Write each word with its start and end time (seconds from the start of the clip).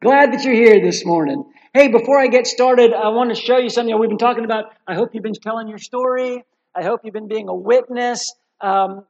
Glad 0.00 0.32
that 0.32 0.44
you're 0.44 0.54
here 0.54 0.80
this 0.80 1.04
morning. 1.04 1.44
Hey, 1.74 1.88
before 1.88 2.20
I 2.20 2.28
get 2.28 2.46
started, 2.46 2.94
I 2.94 3.08
want 3.08 3.34
to 3.34 3.34
show 3.34 3.58
you 3.58 3.68
something 3.68 3.98
we've 3.98 4.08
been 4.08 4.16
talking 4.16 4.44
about. 4.44 4.66
I 4.86 4.94
hope 4.94 5.10
you've 5.12 5.24
been 5.24 5.32
telling 5.32 5.66
your 5.66 5.78
story. 5.78 6.44
I 6.72 6.84
hope 6.84 7.00
you've 7.02 7.14
been 7.14 7.26
being 7.26 7.48
a 7.48 7.54
witness. 7.54 8.32
Um, 8.60 9.06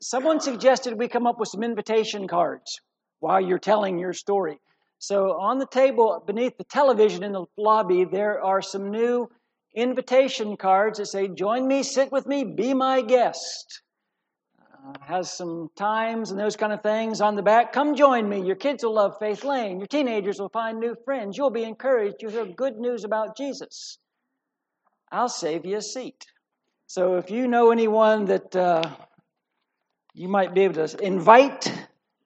someone 0.00 0.40
suggested 0.40 0.98
we 0.98 1.06
come 1.06 1.28
up 1.28 1.38
with 1.38 1.50
some 1.50 1.62
invitation 1.62 2.26
cards 2.26 2.80
while 3.20 3.40
you're 3.40 3.60
telling 3.60 3.96
your 3.96 4.12
story. 4.12 4.58
So, 4.98 5.38
on 5.38 5.58
the 5.60 5.68
table 5.68 6.20
beneath 6.26 6.58
the 6.58 6.64
television 6.64 7.22
in 7.22 7.30
the 7.30 7.44
lobby, 7.56 8.04
there 8.04 8.42
are 8.42 8.60
some 8.60 8.90
new 8.90 9.30
invitation 9.76 10.56
cards 10.56 10.98
that 10.98 11.06
say, 11.06 11.28
Join 11.28 11.68
me, 11.68 11.84
sit 11.84 12.10
with 12.10 12.26
me, 12.26 12.42
be 12.42 12.74
my 12.74 13.02
guest. 13.02 13.82
Uh, 14.86 14.92
has 15.00 15.32
some 15.32 15.68
times 15.74 16.30
and 16.30 16.38
those 16.38 16.56
kind 16.56 16.72
of 16.72 16.82
things 16.82 17.20
on 17.20 17.34
the 17.34 17.42
back. 17.42 17.72
Come 17.72 17.96
join 17.96 18.28
me. 18.28 18.40
Your 18.42 18.56
kids 18.56 18.84
will 18.84 18.94
love 18.94 19.16
Faith 19.18 19.42
Lane. 19.42 19.78
Your 19.78 19.88
teenagers 19.88 20.38
will 20.38 20.50
find 20.50 20.78
new 20.78 20.94
friends. 21.04 21.36
You'll 21.36 21.50
be 21.50 21.64
encouraged. 21.64 22.16
You'll 22.20 22.30
hear 22.30 22.46
good 22.46 22.78
news 22.78 23.04
about 23.04 23.36
Jesus. 23.36 23.98
I'll 25.10 25.28
save 25.28 25.64
you 25.64 25.78
a 25.78 25.82
seat. 25.82 26.26
So 26.86 27.16
if 27.16 27.30
you 27.30 27.48
know 27.48 27.70
anyone 27.70 28.26
that 28.26 28.54
uh, 28.54 28.82
you 30.14 30.28
might 30.28 30.54
be 30.54 30.62
able 30.62 30.86
to 30.86 31.04
invite, 31.04 31.72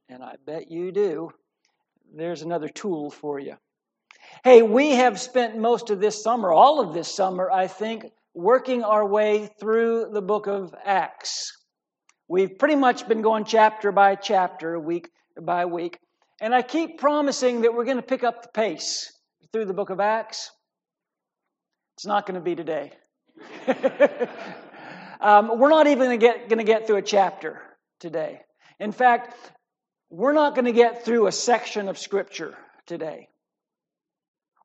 and 0.08 0.22
I 0.22 0.34
bet 0.44 0.70
you 0.70 0.92
do, 0.92 1.30
there's 2.14 2.42
another 2.42 2.68
tool 2.68 3.10
for 3.10 3.38
you. 3.38 3.54
Hey, 4.44 4.60
we 4.62 4.90
have 4.90 5.18
spent 5.18 5.56
most 5.56 5.90
of 5.90 6.00
this 6.00 6.22
summer, 6.22 6.52
all 6.52 6.80
of 6.80 6.92
this 6.92 7.12
summer, 7.14 7.50
I 7.50 7.66
think, 7.66 8.04
working 8.34 8.82
our 8.82 9.06
way 9.06 9.48
through 9.58 10.10
the 10.12 10.22
book 10.22 10.46
of 10.46 10.74
Acts. 10.84 11.61
We've 12.28 12.56
pretty 12.58 12.76
much 12.76 13.08
been 13.08 13.22
going 13.22 13.44
chapter 13.44 13.92
by 13.92 14.14
chapter, 14.14 14.78
week 14.78 15.08
by 15.40 15.66
week. 15.66 15.98
And 16.40 16.54
I 16.54 16.62
keep 16.62 16.98
promising 16.98 17.62
that 17.62 17.74
we're 17.74 17.84
going 17.84 17.96
to 17.98 18.02
pick 18.02 18.24
up 18.24 18.42
the 18.42 18.48
pace 18.48 19.12
through 19.52 19.66
the 19.66 19.74
book 19.74 19.90
of 19.90 20.00
Acts. 20.00 20.50
It's 21.96 22.06
not 22.06 22.26
going 22.26 22.34
to 22.34 22.40
be 22.40 22.54
today. 22.54 22.92
um, 25.20 25.58
we're 25.58 25.70
not 25.70 25.86
even 25.86 26.06
going 26.06 26.18
to, 26.18 26.26
get, 26.26 26.48
going 26.48 26.58
to 26.58 26.64
get 26.64 26.86
through 26.86 26.96
a 26.96 27.02
chapter 27.02 27.60
today. 28.00 28.40
In 28.80 28.92
fact, 28.92 29.36
we're 30.10 30.32
not 30.32 30.54
going 30.54 30.64
to 30.64 30.72
get 30.72 31.04
through 31.04 31.26
a 31.26 31.32
section 31.32 31.88
of 31.88 31.98
Scripture 31.98 32.56
today. 32.86 33.28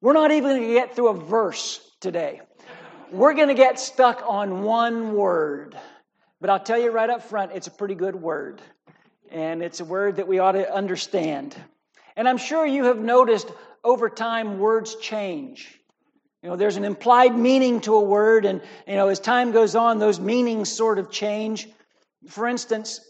We're 0.02 0.14
not 0.14 0.32
even 0.32 0.58
going 0.58 0.68
to 0.68 0.74
get 0.74 0.96
through 0.96 1.10
a 1.10 1.14
verse 1.14 1.80
today. 2.02 2.42
We're 3.12 3.34
going 3.34 3.48
to 3.48 3.54
get 3.54 3.80
stuck 3.80 4.24
on 4.28 4.64
one 4.64 5.14
word. 5.14 5.76
But 6.40 6.50
I'll 6.50 6.60
tell 6.60 6.80
you 6.80 6.92
right 6.92 7.10
up 7.10 7.24
front, 7.24 7.52
it's 7.54 7.68
a 7.68 7.72
pretty 7.72 7.96
good 7.96 8.16
word. 8.16 8.62
And 9.32 9.62
it's 9.62 9.80
a 9.80 9.86
word 9.86 10.18
that 10.18 10.28
we 10.28 10.40
ought 10.40 10.54
to 10.54 10.74
understand. 10.74 11.56
And 12.16 12.28
I'm 12.28 12.38
sure 12.38 12.66
you 12.66 12.86
have 12.86 13.00
noticed 13.00 13.52
over 13.84 14.10
time 14.10 14.60
words 14.60 14.96
change. 14.96 15.80
You 16.44 16.50
know, 16.50 16.56
there's 16.56 16.78
an 16.78 16.86
implied 16.86 17.36
meaning 17.36 17.82
to 17.82 17.96
a 17.96 18.02
word, 18.02 18.46
and 18.46 18.62
you 18.88 18.96
know, 18.96 19.08
as 19.08 19.20
time 19.20 19.52
goes 19.52 19.76
on, 19.76 19.98
those 19.98 20.20
meanings 20.20 20.72
sort 20.72 21.00
of 21.00 21.12
change. 21.12 21.68
For 22.30 22.48
instance, 22.48 23.02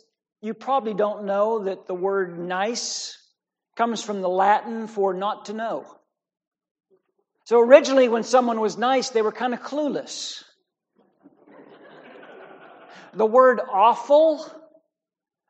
you 0.42 0.54
probably 0.54 0.94
don't 0.94 1.26
know 1.26 1.66
that 1.66 1.88
the 1.88 1.94
word 1.94 2.40
nice 2.40 3.18
comes 3.76 4.02
from 4.02 4.22
the 4.22 4.30
Latin 4.30 4.88
for 4.88 5.14
not 5.14 5.46
to 5.46 5.54
know. 5.54 5.86
So 7.46 7.60
originally, 7.60 8.08
when 8.08 8.24
someone 8.24 8.60
was 8.60 8.78
nice, 8.78 9.10
they 9.10 9.22
were 9.22 9.32
kind 9.32 9.54
of 9.54 9.62
clueless. 9.62 10.44
The 13.18 13.26
word 13.26 13.60
awful 13.60 14.46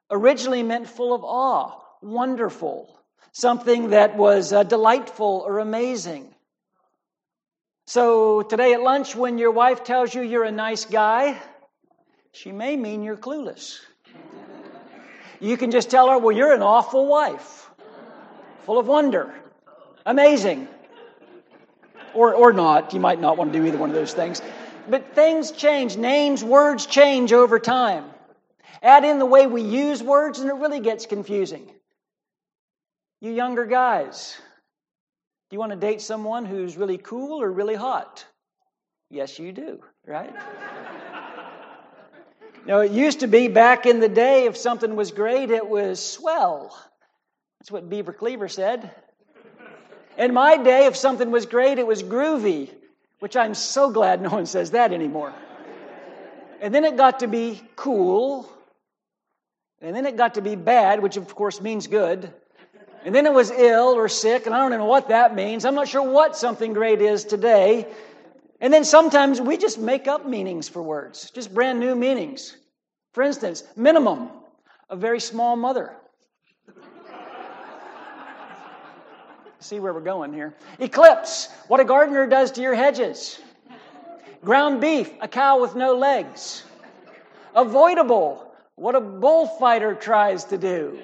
originally 0.10 0.64
meant 0.64 0.88
full 0.88 1.14
of 1.14 1.26
awe, 1.26 1.74
wonderful, 2.02 2.98
something 3.34 3.90
that 3.90 4.16
was 4.16 4.54
uh, 4.54 4.64
delightful 4.64 5.44
or 5.46 5.60
amazing. 5.60 6.34
So 7.86 8.42
today 8.42 8.72
at 8.72 8.82
lunch, 8.82 9.18
when 9.18 9.38
your 9.38 9.52
wife 9.52 9.84
tells 9.84 10.16
you 10.16 10.22
you're 10.22 10.46
a 10.46 10.52
nice 10.52 10.86
guy, 10.86 11.38
she 12.32 12.54
may 12.54 12.78
mean 12.78 13.04
you're 13.04 13.18
clueless. 13.18 13.82
You 15.42 15.58
can 15.58 15.70
just 15.70 15.90
tell 15.90 16.10
her, 16.10 16.18
well, 16.18 16.36
you're 16.36 16.54
an 16.54 16.62
awful 16.62 17.06
wife, 17.06 17.70
full 18.66 18.80
of 18.80 18.88
wonder, 18.88 19.36
amazing. 20.06 20.70
Or, 22.14 22.34
or 22.34 22.54
not. 22.54 22.94
You 22.94 23.02
might 23.02 23.20
not 23.20 23.38
want 23.38 23.52
to 23.52 23.60
do 23.60 23.66
either 23.66 23.78
one 23.78 23.90
of 23.90 23.96
those 23.96 24.14
things. 24.14 24.42
But 24.90 25.14
things 25.14 25.52
change. 25.52 25.98
Names, 25.98 26.44
words 26.44 26.86
change 26.86 27.34
over 27.34 27.60
time. 27.60 28.06
Add 28.82 29.04
in 29.04 29.20
the 29.20 29.26
way 29.26 29.48
we 29.48 29.62
use 29.62 30.02
words, 30.02 30.40
and 30.40 30.50
it 30.50 30.56
really 30.56 30.80
gets 30.80 31.06
confusing. 31.06 31.70
You 33.20 33.32
younger 33.32 33.66
guys, 33.66 34.38
do 35.50 35.56
you 35.56 35.60
want 35.60 35.72
to 35.72 35.78
date 35.78 36.02
someone 36.02 36.46
who's 36.46 36.78
really 36.78 36.98
cool 36.98 37.42
or 37.42 37.52
really 37.52 37.76
hot? 37.76 38.26
Yes, 39.10 39.40
you 39.40 39.52
do, 39.52 39.84
right? 40.06 40.34
Now 42.66 42.80
it 42.80 42.92
used 42.92 43.22
to 43.22 43.28
be 43.28 43.48
back 43.48 43.86
in 43.86 44.02
the 44.02 44.10
day, 44.10 44.44
if 44.44 44.58
something 44.58 44.98
was 44.98 45.12
great, 45.12 45.52
it 45.52 45.70
was 45.70 46.04
swell. 46.04 46.78
That's 47.60 47.72
what 47.72 47.90
Beaver 47.90 48.12
Cleaver 48.12 48.50
said. 48.50 48.92
In 50.18 50.34
my 50.34 50.58
day, 50.58 50.86
if 50.86 50.98
something 50.98 51.32
was 51.32 51.46
great, 51.46 51.80
it 51.80 51.88
was 51.88 52.04
groovy 52.04 52.70
which 53.20 53.36
I'm 53.36 53.54
so 53.54 53.90
glad 53.90 54.22
no 54.22 54.30
one 54.30 54.46
says 54.46 54.72
that 54.72 54.94
anymore. 54.94 55.34
And 56.62 56.74
then 56.74 56.86
it 56.86 56.98
got 56.98 57.20
to 57.20 57.28
be 57.28 57.62
cool. 57.76 58.52
And 59.82 59.96
then 59.96 60.06
it 60.06 60.18
got 60.18 60.36
to 60.36 60.42
be 60.42 60.56
bad, 60.56 61.02
which 61.02 61.18
of 61.18 61.34
course 61.36 61.62
means 61.62 61.88
good. 61.88 62.34
And 63.06 63.14
then 63.14 63.26
it 63.26 63.34
was 63.34 63.52
ill 63.52 63.96
or 63.96 64.10
sick, 64.10 64.48
and 64.48 64.56
I 64.56 64.58
don't 64.58 64.72
even 64.72 64.80
know 64.80 64.86
what 64.86 65.10
that 65.10 65.36
means. 65.36 65.66
I'm 65.66 65.76
not 65.76 65.88
sure 65.88 66.02
what 66.02 66.36
something 66.36 66.74
great 66.74 67.02
is 67.02 67.24
today. 67.24 67.88
And 68.60 68.74
then 68.74 68.84
sometimes 68.84 69.40
we 69.40 69.58
just 69.58 69.78
make 69.78 70.08
up 70.08 70.28
meanings 70.28 70.68
for 70.68 70.82
words, 70.82 71.30
just 71.32 71.54
brand 71.54 71.80
new 71.80 71.96
meanings. 71.96 72.58
For 73.14 73.24
instance, 73.24 73.64
minimum, 73.76 74.30
a 74.90 74.96
very 74.96 75.20
small 75.20 75.56
mother. 75.56 75.96
See 79.68 79.80
where 79.80 79.94
we're 79.94 80.00
going 80.00 80.34
here. 80.34 80.56
Eclipse, 80.80 81.50
what 81.68 81.80
a 81.80 81.84
gardener 81.84 82.26
does 82.26 82.52
to 82.52 82.62
your 82.62 82.74
hedges. 82.74 83.40
Ground 84.42 84.80
beef, 84.80 85.12
a 85.20 85.28
cow 85.28 85.60
with 85.60 85.76
no 85.76 85.96
legs. 85.96 86.64
Avoidable, 87.54 88.50
what 88.76 88.96
a 88.96 89.02
bullfighter 89.02 89.94
tries 89.96 90.46
to 90.46 90.58
do. 90.58 91.00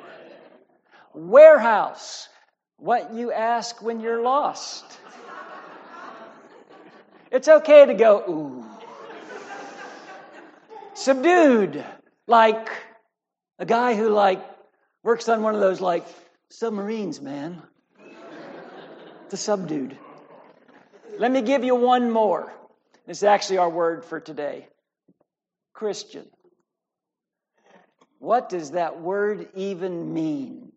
Warehouse, 1.14 2.30
what 2.78 3.14
you 3.14 3.32
ask 3.32 3.82
when 3.82 4.00
you're 4.00 4.22
lost. 4.22 4.86
It's 7.32 7.48
okay 7.48 7.86
to 7.86 7.94
go, 7.94 8.24
ooh. 8.30 8.66
Subdued, 10.94 11.84
like 12.28 12.70
a 13.60 13.66
guy 13.66 13.96
who 13.96 14.10
like 14.10 14.42
works 15.02 15.28
on 15.28 15.42
one 15.42 15.54
of 15.54 15.60
those 15.60 15.82
like 15.82 16.06
submarines, 16.50 17.20
man 17.20 17.62
the 19.34 19.38
subdued. 19.38 19.98
Let 21.18 21.32
me 21.32 21.42
give 21.42 21.64
you 21.64 21.74
one 21.74 22.12
more. 22.12 22.54
This 23.08 23.18
is 23.18 23.24
actually 23.24 23.58
our 23.58 23.70
word 23.70 24.06
for 24.06 24.20
today 24.20 24.68
Christian. 25.74 26.28
What 28.20 28.48
does 28.48 28.72
that 28.72 29.02
word 29.02 29.48
even 29.56 30.14
mean? 30.14 30.72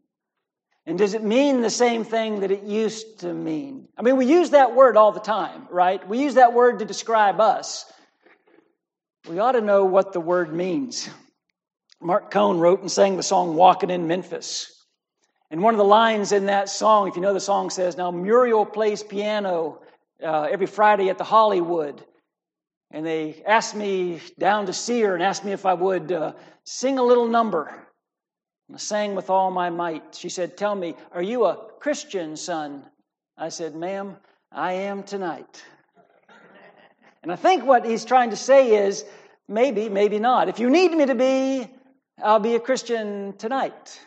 And 0.86 0.96
does 0.96 1.12
it 1.12 1.22
mean 1.22 1.60
the 1.60 1.68
same 1.68 2.02
thing 2.02 2.40
that 2.40 2.50
it 2.50 2.62
used 2.62 3.20
to 3.20 3.34
mean? 3.34 3.88
I 3.94 4.00
mean, 4.00 4.16
we 4.16 4.24
use 4.24 4.50
that 4.50 4.74
word 4.74 4.96
all 4.96 5.12
the 5.12 5.20
time, 5.20 5.68
right? 5.70 6.08
We 6.08 6.22
use 6.22 6.36
that 6.36 6.54
word 6.54 6.78
to 6.78 6.86
describe 6.86 7.42
us. 7.42 7.84
We 9.28 9.38
ought 9.38 9.52
to 9.52 9.60
know 9.60 9.84
what 9.84 10.14
the 10.14 10.20
word 10.20 10.50
means. 10.50 11.10
Marc 12.00 12.30
Cohn 12.30 12.58
wrote 12.58 12.80
and 12.80 12.90
sang 12.90 13.18
the 13.18 13.22
song 13.22 13.54
Walking 13.54 13.90
in 13.90 14.06
Memphis. 14.06 14.75
And 15.50 15.62
one 15.62 15.74
of 15.74 15.78
the 15.78 15.84
lines 15.84 16.32
in 16.32 16.46
that 16.46 16.68
song, 16.68 17.08
if 17.08 17.16
you 17.16 17.22
know 17.22 17.32
the 17.32 17.40
song, 17.40 17.70
says, 17.70 17.96
Now 17.96 18.10
Muriel 18.10 18.66
plays 18.66 19.02
piano 19.02 19.80
uh, 20.22 20.48
every 20.50 20.66
Friday 20.66 21.08
at 21.08 21.18
the 21.18 21.24
Hollywood. 21.24 22.04
And 22.90 23.04
they 23.04 23.42
asked 23.46 23.74
me 23.74 24.20
down 24.38 24.66
to 24.66 24.72
see 24.72 25.00
her 25.02 25.14
and 25.14 25.22
asked 25.22 25.44
me 25.44 25.52
if 25.52 25.66
I 25.66 25.74
would 25.74 26.10
uh, 26.10 26.32
sing 26.64 26.98
a 26.98 27.02
little 27.02 27.28
number. 27.28 27.66
And 28.68 28.76
I 28.76 28.78
sang 28.78 29.14
with 29.14 29.30
all 29.30 29.50
my 29.50 29.70
might. 29.70 30.14
She 30.14 30.28
said, 30.28 30.56
Tell 30.56 30.74
me, 30.74 30.94
are 31.12 31.22
you 31.22 31.44
a 31.44 31.68
Christian, 31.78 32.36
son? 32.36 32.84
I 33.36 33.48
said, 33.48 33.76
Ma'am, 33.76 34.16
I 34.50 34.72
am 34.72 35.02
tonight. 35.02 35.62
And 37.22 37.32
I 37.32 37.36
think 37.36 37.64
what 37.64 37.84
he's 37.84 38.04
trying 38.04 38.30
to 38.30 38.36
say 38.36 38.86
is 38.86 39.04
maybe, 39.48 39.88
maybe 39.88 40.18
not. 40.18 40.48
If 40.48 40.58
you 40.58 40.70
need 40.70 40.92
me 40.92 41.06
to 41.06 41.14
be, 41.14 41.68
I'll 42.22 42.40
be 42.40 42.54
a 42.54 42.60
Christian 42.60 43.36
tonight. 43.36 44.00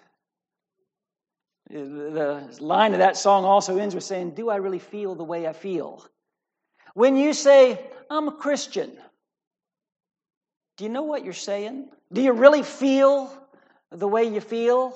The 1.69 2.57
line 2.59 2.93
of 2.93 2.99
that 2.99 3.15
song 3.15 3.45
also 3.45 3.77
ends 3.77 3.93
with 3.93 4.03
saying, 4.03 4.31
Do 4.31 4.49
I 4.49 4.55
really 4.55 4.79
feel 4.79 5.15
the 5.15 5.23
way 5.23 5.47
I 5.47 5.53
feel? 5.53 6.05
When 6.95 7.15
you 7.15 7.33
say, 7.33 7.79
I'm 8.09 8.27
a 8.27 8.31
Christian, 8.31 8.91
do 10.77 10.83
you 10.83 10.89
know 10.89 11.03
what 11.03 11.23
you're 11.23 11.33
saying? 11.33 11.89
Do 12.11 12.21
you 12.21 12.33
really 12.33 12.63
feel 12.63 13.31
the 13.91 14.07
way 14.07 14.23
you 14.23 14.41
feel? 14.41 14.95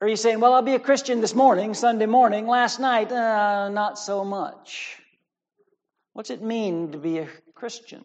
Or 0.00 0.06
are 0.06 0.08
you 0.08 0.16
saying, 0.16 0.40
well, 0.40 0.52
I'll 0.52 0.62
be 0.62 0.74
a 0.74 0.80
Christian 0.80 1.20
this 1.20 1.34
morning, 1.34 1.74
Sunday 1.74 2.06
morning, 2.06 2.46
last 2.46 2.80
night, 2.80 3.10
uh, 3.10 3.68
not 3.68 3.98
so 3.98 4.24
much? 4.24 4.96
What's 6.12 6.30
it 6.30 6.42
mean 6.42 6.92
to 6.92 6.98
be 6.98 7.18
a 7.18 7.28
Christian? 7.54 8.04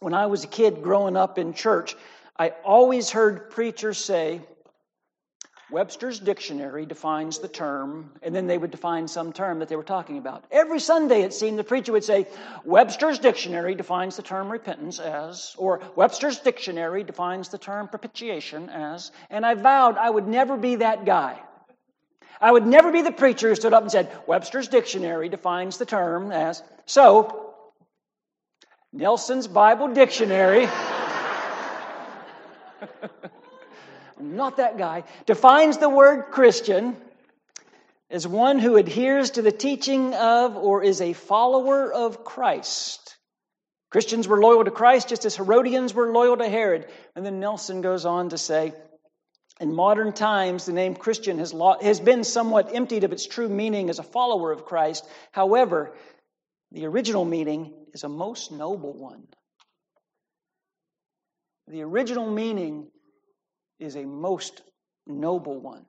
When 0.00 0.14
I 0.14 0.26
was 0.26 0.44
a 0.44 0.48
kid 0.48 0.82
growing 0.82 1.16
up 1.16 1.38
in 1.38 1.54
church, 1.54 1.96
I 2.38 2.50
always 2.64 3.10
heard 3.10 3.50
preachers 3.50 3.98
say, 3.98 4.40
Webster's 5.68 6.20
dictionary 6.20 6.86
defines 6.86 7.38
the 7.38 7.48
term, 7.48 8.12
and 8.22 8.32
then 8.32 8.46
they 8.46 8.56
would 8.56 8.70
define 8.70 9.08
some 9.08 9.32
term 9.32 9.58
that 9.58 9.68
they 9.68 9.74
were 9.74 9.82
talking 9.82 10.16
about. 10.16 10.44
Every 10.52 10.78
Sunday, 10.78 11.22
it 11.22 11.34
seemed, 11.34 11.58
the 11.58 11.64
preacher 11.64 11.90
would 11.90 12.04
say, 12.04 12.28
Webster's 12.64 13.18
dictionary 13.18 13.74
defines 13.74 14.16
the 14.16 14.22
term 14.22 14.50
repentance 14.50 15.00
as, 15.00 15.56
or 15.58 15.80
Webster's 15.96 16.38
dictionary 16.38 17.02
defines 17.02 17.48
the 17.48 17.58
term 17.58 17.88
propitiation 17.88 18.68
as, 18.68 19.10
and 19.28 19.44
I 19.44 19.54
vowed 19.54 19.98
I 19.98 20.08
would 20.08 20.28
never 20.28 20.56
be 20.56 20.76
that 20.76 21.04
guy. 21.04 21.40
I 22.40 22.52
would 22.52 22.66
never 22.66 22.92
be 22.92 23.02
the 23.02 23.10
preacher 23.10 23.48
who 23.48 23.56
stood 23.56 23.72
up 23.72 23.82
and 23.82 23.90
said, 23.90 24.12
Webster's 24.28 24.68
dictionary 24.68 25.28
defines 25.28 25.78
the 25.78 25.86
term 25.86 26.30
as. 26.30 26.62
So, 26.84 27.54
Nelson's 28.92 29.48
Bible 29.48 29.88
Dictionary. 29.88 30.68
not 34.20 34.58
that 34.58 34.78
guy, 34.78 35.04
defines 35.26 35.78
the 35.78 35.88
word 35.88 36.30
Christian 36.30 36.96
as 38.10 38.26
one 38.26 38.58
who 38.58 38.76
adheres 38.76 39.30
to 39.32 39.42
the 39.42 39.52
teaching 39.52 40.14
of 40.14 40.56
or 40.56 40.82
is 40.82 41.00
a 41.00 41.12
follower 41.12 41.92
of 41.92 42.24
Christ. 42.24 43.16
Christians 43.90 44.28
were 44.28 44.40
loyal 44.40 44.64
to 44.64 44.70
Christ 44.70 45.08
just 45.08 45.24
as 45.24 45.36
Herodians 45.36 45.94
were 45.94 46.12
loyal 46.12 46.36
to 46.36 46.48
Herod. 46.48 46.86
And 47.14 47.24
then 47.24 47.40
Nelson 47.40 47.80
goes 47.80 48.04
on 48.04 48.30
to 48.30 48.38
say, 48.38 48.72
in 49.58 49.74
modern 49.74 50.12
times, 50.12 50.66
the 50.66 50.72
name 50.72 50.94
Christian 50.94 51.38
has, 51.38 51.54
lo- 51.54 51.78
has 51.80 51.98
been 51.98 52.24
somewhat 52.24 52.74
emptied 52.74 53.04
of 53.04 53.12
its 53.12 53.26
true 53.26 53.48
meaning 53.48 53.88
as 53.88 53.98
a 53.98 54.02
follower 54.02 54.52
of 54.52 54.66
Christ. 54.66 55.08
However, 55.32 55.96
the 56.72 56.86
original 56.86 57.24
meaning 57.24 57.72
is 57.94 58.04
a 58.04 58.08
most 58.08 58.52
noble 58.52 58.92
one. 58.92 59.26
The 61.68 61.82
original 61.82 62.30
meaning 62.30 62.88
is 63.78 63.96
a 63.96 64.04
most 64.04 64.62
noble 65.06 65.60
one. 65.60 65.84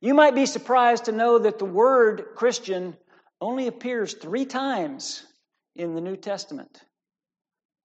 You 0.00 0.14
might 0.14 0.34
be 0.34 0.46
surprised 0.46 1.06
to 1.06 1.12
know 1.12 1.38
that 1.38 1.58
the 1.58 1.64
word 1.64 2.24
Christian 2.36 2.96
only 3.40 3.66
appears 3.66 4.14
three 4.14 4.44
times 4.44 5.24
in 5.74 5.94
the 5.94 6.00
New 6.00 6.16
Testament, 6.16 6.80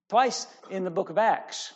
twice 0.09 0.47
in 0.69 0.83
the 0.83 0.91
book 0.91 1.09
of 1.09 1.17
Acts. 1.17 1.73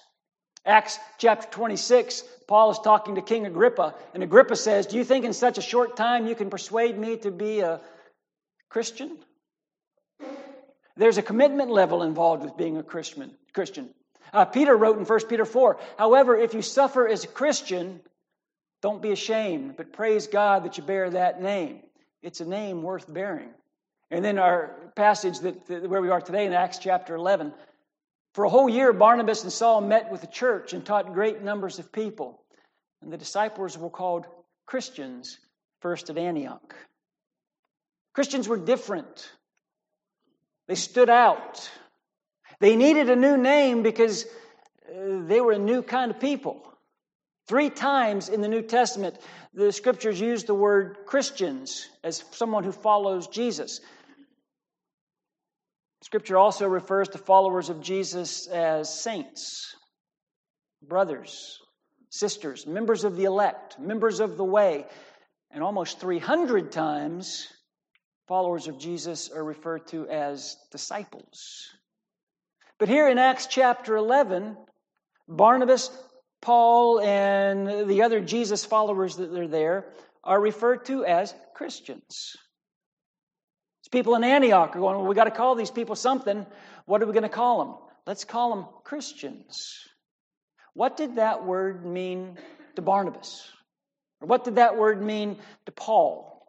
Acts 0.66 1.00
chapter 1.18 1.48
26, 1.50 2.24
Paul 2.48 2.72
is 2.72 2.80
talking 2.80 3.16
to 3.16 3.22
King 3.22 3.48
Agrippa, 3.48 3.96
and 4.14 4.22
Agrippa 4.22 4.56
says, 4.56 4.86
Do 4.86 4.98
you 4.98 5.04
think 5.04 5.26
in 5.26 5.34
such 5.34 5.58
a 5.58 5.62
short 5.62 5.96
time 5.98 6.28
you 6.28 6.36
can 6.36 6.52
persuade 6.52 6.98
me 6.98 7.18
to 7.18 7.32
be 7.32 7.62
a 7.62 7.82
Christian? 8.70 9.18
There's 10.98 11.18
a 11.18 11.24
commitment 11.24 11.72
level 11.72 12.04
involved 12.04 12.44
with 12.44 12.58
being 12.58 12.78
a 12.78 12.84
Christian. 12.84 13.32
Christian. 13.54 13.90
Uh, 14.34 14.46
Peter 14.46 14.76
wrote 14.76 14.98
in 14.98 15.06
1 15.06 15.28
Peter 15.28 15.46
4 15.46 15.78
However, 15.98 16.38
if 16.38 16.54
you 16.54 16.62
suffer 16.62 17.08
as 17.08 17.24
a 17.24 17.28
Christian, 17.28 18.00
don't 18.82 19.02
be 19.02 19.12
ashamed, 19.12 19.78
but 19.78 19.94
praise 19.94 20.28
God 20.28 20.66
that 20.66 20.78
you 20.78 20.84
bear 20.84 21.10
that 21.10 21.42
name. 21.42 21.82
It's 22.22 22.42
a 22.42 22.46
name 22.46 22.84
worth 22.84 23.12
bearing. 23.12 23.50
And 24.10 24.24
then 24.26 24.38
our 24.38 24.76
passage 24.96 25.40
that, 25.40 25.68
that, 25.68 25.90
where 25.90 26.02
we 26.02 26.10
are 26.10 26.22
today 26.22 26.46
in 26.46 26.54
Acts 26.54 26.80
chapter 26.80 27.16
11. 27.16 27.54
For 28.34 28.46
a 28.46 28.50
whole 28.50 28.70
year, 28.70 28.94
Barnabas 28.94 29.44
and 29.44 29.52
Saul 29.52 29.82
met 29.82 30.12
with 30.12 30.22
the 30.22 30.28
church 30.28 30.74
and 30.74 30.86
taught 30.86 31.14
great 31.14 31.42
numbers 31.42 31.80
of 31.80 31.92
people. 31.92 32.42
And 33.02 33.12
the 33.12 33.18
disciples 33.18 33.78
were 33.78 33.90
called 33.90 34.26
Christians 34.66 35.38
first 35.80 36.10
at 36.10 36.18
Antioch. 36.18 36.76
Christians 38.14 38.48
were 38.48 38.58
different, 38.58 39.32
they 40.68 40.76
stood 40.76 41.10
out. 41.10 41.70
They 42.62 42.76
needed 42.76 43.10
a 43.10 43.16
new 43.16 43.38
name 43.38 43.82
because 43.82 44.26
uh, 44.88 45.26
they 45.26 45.42
were 45.42 45.54
a 45.54 45.60
new 45.60 45.82
kind 45.82 46.12
of 46.12 46.20
people. 46.20 46.62
Three 47.48 47.72
times 47.72 48.30
in 48.30 48.42
the 48.42 48.48
New 48.48 48.62
Testament, 48.62 49.18
the 49.52 49.72
scriptures 49.72 50.22
use 50.22 50.44
the 50.44 50.54
word 50.54 51.00
Christians 51.08 51.90
as 52.04 52.24
someone 52.32 52.64
who 52.64 52.72
follows 52.72 53.28
Jesus. 53.28 53.82
Scripture 56.04 56.38
also 56.38 56.68
refers 56.68 57.10
to 57.10 57.18
followers 57.18 57.70
of 57.70 57.82
Jesus 57.82 58.46
as 58.46 58.94
saints, 58.94 59.76
brothers, 60.88 61.60
sisters, 62.10 62.68
members 62.68 63.04
of 63.04 63.18
the 63.18 63.24
elect, 63.24 63.80
members 63.80 64.20
of 64.20 64.38
the 64.38 64.46
way. 64.46 64.86
And 65.50 65.64
almost 65.64 66.00
300 66.00 66.72
times, 66.72 67.48
followers 68.28 68.68
of 68.68 68.78
Jesus 68.78 69.32
are 69.32 69.44
referred 69.44 69.88
to 69.88 70.08
as 70.08 70.58
disciples. 70.72 71.72
But 72.82 72.90
here 72.90 73.08
in 73.08 73.20
Acts 73.20 73.46
chapter 73.46 73.96
11, 73.96 74.58
Barnabas, 75.28 75.92
Paul, 76.42 77.00
and 77.00 77.88
the 77.88 78.02
other 78.02 78.22
Jesus 78.22 78.66
followers 78.66 79.18
that 79.18 79.32
are 79.38 79.48
there 79.48 79.86
are 80.24 80.42
referred 80.42 80.86
to 80.86 81.06
as 81.06 81.32
Christians. 81.54 82.36
People 83.92 84.16
in 84.16 84.24
Antioch 84.24 84.76
are 84.76 84.80
going, 84.80 84.98
well, 84.98 85.06
we 85.06 85.14
got 85.14 85.26
to 85.26 85.32
call 85.32 85.54
these 85.54 85.70
people 85.70 85.96
something. 85.96 86.44
What 86.88 87.04
are 87.04 87.06
we 87.06 87.14
going 87.14 87.22
to 87.22 87.30
call 87.30 87.64
them? 87.64 87.76
Let's 88.08 88.24
call 88.24 88.56
them 88.56 88.66
Christians. 88.84 89.64
What 90.74 90.98
did 90.98 91.18
that 91.18 91.46
word 91.46 91.86
mean 91.86 92.40
to 92.78 92.82
Barnabas? 92.82 93.48
Or 94.22 94.28
what 94.28 94.44
did 94.44 94.56
that 94.56 94.76
word 94.76 95.04
mean 95.04 95.38
to 95.68 95.72
Paul? 95.72 96.42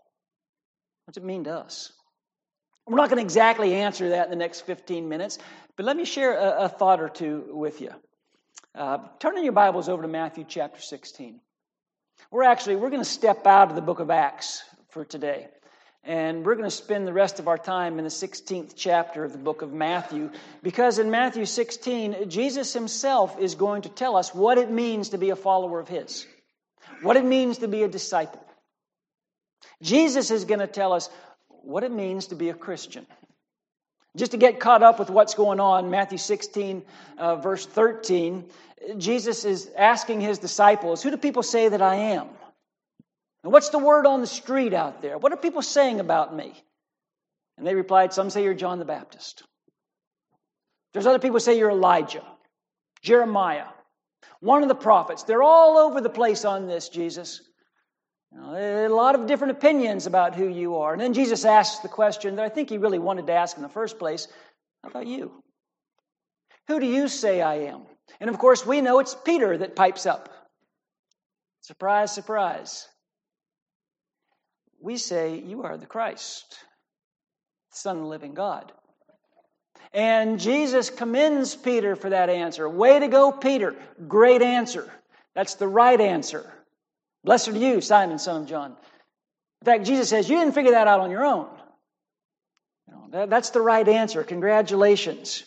What 1.05 1.15
does 1.15 1.23
it 1.23 1.27
mean 1.27 1.45
to 1.45 1.59
us? 1.59 1.93
We're 2.87 2.97
not 2.97 3.11
going 3.11 3.19
to 3.19 3.23
exactly 3.23 3.75
answer 3.75 4.11
that 4.11 4.25
in 4.25 4.31
the 4.31 4.37
next 4.37 4.63
15 4.63 5.09
minutes, 5.09 5.39
but 5.77 5.87
let 5.87 5.97
me 5.97 6.05
share 6.05 6.37
a, 6.37 6.65
a 6.65 6.69
thought 6.69 7.01
or 7.01 7.09
two 7.09 7.45
with 7.53 7.81
you. 7.81 7.91
Uh, 8.75 8.99
turn 9.21 9.37
in 9.39 9.45
your 9.45 9.53
Bibles 9.53 9.89
over 9.89 10.03
to 10.03 10.09
Matthew 10.09 10.45
chapter 10.49 10.81
16. 10.81 11.41
We're 12.31 12.43
actually 12.43 12.77
we're 12.77 12.91
going 12.91 13.03
to 13.03 13.09
step 13.09 13.47
out 13.47 13.69
of 13.69 13.77
the 13.77 13.83
book 13.83 14.01
of 14.01 14.11
Acts 14.11 14.65
for 14.89 15.05
today. 15.05 15.49
And 16.05 16.45
we're 16.45 16.57
going 16.57 16.69
to 16.69 16.71
spend 16.71 17.07
the 17.07 17.13
rest 17.13 17.39
of 17.39 17.47
our 17.47 17.59
time 17.59 17.99
in 17.99 18.05
the 18.05 18.11
16th 18.11 18.73
chapter 18.75 19.25
of 19.25 19.31
the 19.31 19.39
book 19.39 19.63
of 19.63 19.73
Matthew 19.73 20.31
because 20.61 20.99
in 20.99 21.13
Matthew 21.13 21.47
16, 21.47 22.29
Jesus 22.29 22.73
himself 22.73 23.39
is 23.39 23.55
going 23.55 23.83
to 23.83 23.89
tell 23.89 24.17
us 24.17 24.35
what 24.35 24.59
it 24.59 24.69
means 24.69 25.11
to 25.11 25.19
be 25.19 25.31
a 25.31 25.37
follower 25.37 25.79
of 25.79 25.87
his, 25.87 26.27
what 27.03 27.17
it 27.17 27.25
means 27.25 27.59
to 27.59 27.69
be 27.69 27.85
a 27.85 27.89
disciple. 27.89 28.45
Jesus 29.81 30.33
is 30.33 30.45
going 30.45 30.61
to 30.61 30.67
tell 30.67 30.93
us 30.93 31.09
what 31.65 31.85
it 31.85 31.93
means 31.93 32.29
to 32.29 32.35
be 32.35 32.49
a 32.49 32.55
Christian. 32.55 33.07
Just 34.17 34.33
to 34.33 34.39
get 34.39 34.61
caught 34.61 34.83
up 34.83 34.99
with 34.99 35.09
what's 35.09 35.35
going 35.35 35.59
on, 35.59 35.91
Matthew 35.91 36.19
16, 36.19 36.83
uh, 37.19 37.37
verse 37.37 37.65
13, 37.65 38.45
Jesus 38.99 39.45
is 39.45 39.71
asking 39.77 40.21
his 40.21 40.39
disciples, 40.39 41.03
Who 41.03 41.11
do 41.11 41.17
people 41.17 41.43
say 41.43 41.69
that 41.69 41.81
I 41.81 41.95
am? 41.95 42.29
And 43.43 43.53
what's 43.53 43.71
the 43.71 43.79
word 43.79 44.07
on 44.07 44.21
the 44.21 44.27
street 44.27 44.75
out 44.75 45.03
there? 45.03 45.19
What 45.19 45.33
are 45.33 45.37
people 45.37 45.63
saying 45.63 45.99
about 46.01 46.35
me? 46.35 46.53
And 47.57 47.67
they 47.67 47.75
replied, 47.75 48.13
Some 48.13 48.31
say 48.31 48.45
you're 48.45 48.55
John 48.55 48.79
the 48.79 48.85
Baptist. 48.85 49.43
There's 50.93 51.07
other 51.07 51.19
people 51.19 51.41
say 51.41 51.59
you're 51.59 51.71
Elijah, 51.71 52.25
Jeremiah, 53.03 53.67
one 54.41 54.63
of 54.63 54.69
the 54.69 54.75
prophets. 54.75 55.23
They're 55.23 55.43
all 55.43 55.79
over 55.79 56.01
the 56.01 56.11
place 56.11 56.45
on 56.45 56.67
this, 56.67 56.89
Jesus. 56.91 57.41
A 58.39 58.89
lot 58.89 59.15
of 59.15 59.27
different 59.27 59.53
opinions 59.53 60.07
about 60.07 60.35
who 60.35 60.49
you 60.49 60.77
are. 60.77 60.93
And 60.93 61.01
then 61.01 61.13
Jesus 61.13 61.45
asks 61.45 61.81
the 61.81 61.89
question 61.89 62.37
that 62.37 62.45
I 62.45 62.49
think 62.49 62.71
he 62.71 62.79
really 62.79 62.99
wanted 62.99 63.27
to 63.27 63.35
ask 63.35 63.57
in 63.57 63.63
the 63.63 63.69
first 63.69 63.99
place 63.99 64.27
How 64.83 64.91
about 64.91 65.07
you? 65.07 65.33
Who 66.69 66.81
do 66.81 66.87
you 66.87 67.09
say 67.09 67.43
I 67.43 67.67
am? 67.67 67.83
And 68.21 68.31
of 68.31 68.39
course, 68.39 68.65
we 68.65 68.81
know 68.81 69.01
it's 69.01 69.15
Peter 69.15 69.59
that 69.59 69.77
pipes 69.77 70.07
up. 70.07 70.29
Surprise, 71.61 72.13
surprise. 72.13 72.89
We 74.81 74.97
say, 74.97 75.39
You 75.39 75.63
are 75.63 75.77
the 75.77 75.87
Christ, 75.87 76.57
the 77.71 77.79
Son 77.79 77.97
of 77.97 78.03
the 78.03 78.09
living 78.09 78.35
God. 78.35 78.73
And 79.93 80.41
Jesus 80.41 80.89
commends 80.89 81.55
Peter 81.55 81.97
for 81.97 82.11
that 82.11 82.31
answer. 82.31 82.69
Way 82.69 82.99
to 82.99 83.09
go, 83.09 83.31
Peter. 83.31 83.77
Great 84.09 84.41
answer. 84.41 84.91
That's 85.35 85.57
the 85.57 85.69
right 85.69 86.01
answer. 86.01 86.51
Blessed 87.25 87.49
are 87.49 87.57
you, 87.57 87.81
Simon, 87.81 88.19
son 88.19 88.43
of 88.43 88.49
John. 88.49 88.77
In 89.61 89.65
fact, 89.65 89.85
Jesus 89.85 90.09
says, 90.09 90.29
You 90.29 90.39
didn't 90.39 90.55
figure 90.55 90.73
that 90.73 90.89
out 90.89 91.01
on 91.01 91.11
your 91.11 91.25
own. 91.25 91.47
That, 93.13 93.31
that's 93.31 93.51
the 93.51 93.61
right 93.61 93.87
answer. 93.87 94.25
Congratulations. 94.25 95.45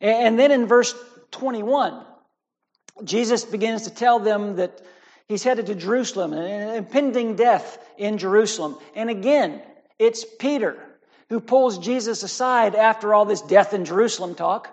And, 0.00 0.26
and 0.26 0.38
then 0.38 0.50
in 0.50 0.66
verse 0.66 0.94
21, 1.30 2.02
Jesus 3.04 3.44
begins 3.44 3.82
to 3.82 3.90
tell 3.94 4.18
them 4.18 4.56
that 4.56 4.80
he's 5.28 5.42
headed 5.42 5.66
to 5.66 5.74
Jerusalem, 5.74 6.32
an 6.32 6.74
impending 6.74 7.36
death 7.36 7.78
in 7.96 8.18
Jerusalem. 8.18 8.78
And 8.96 9.10
again, 9.10 9.62
it's 9.98 10.24
Peter 10.24 10.76
who 11.28 11.40
pulls 11.40 11.78
Jesus 11.78 12.22
aside 12.22 12.74
after 12.74 13.14
all 13.14 13.24
this 13.24 13.40
death 13.40 13.72
in 13.72 13.84
Jerusalem 13.84 14.34
talk. 14.34 14.68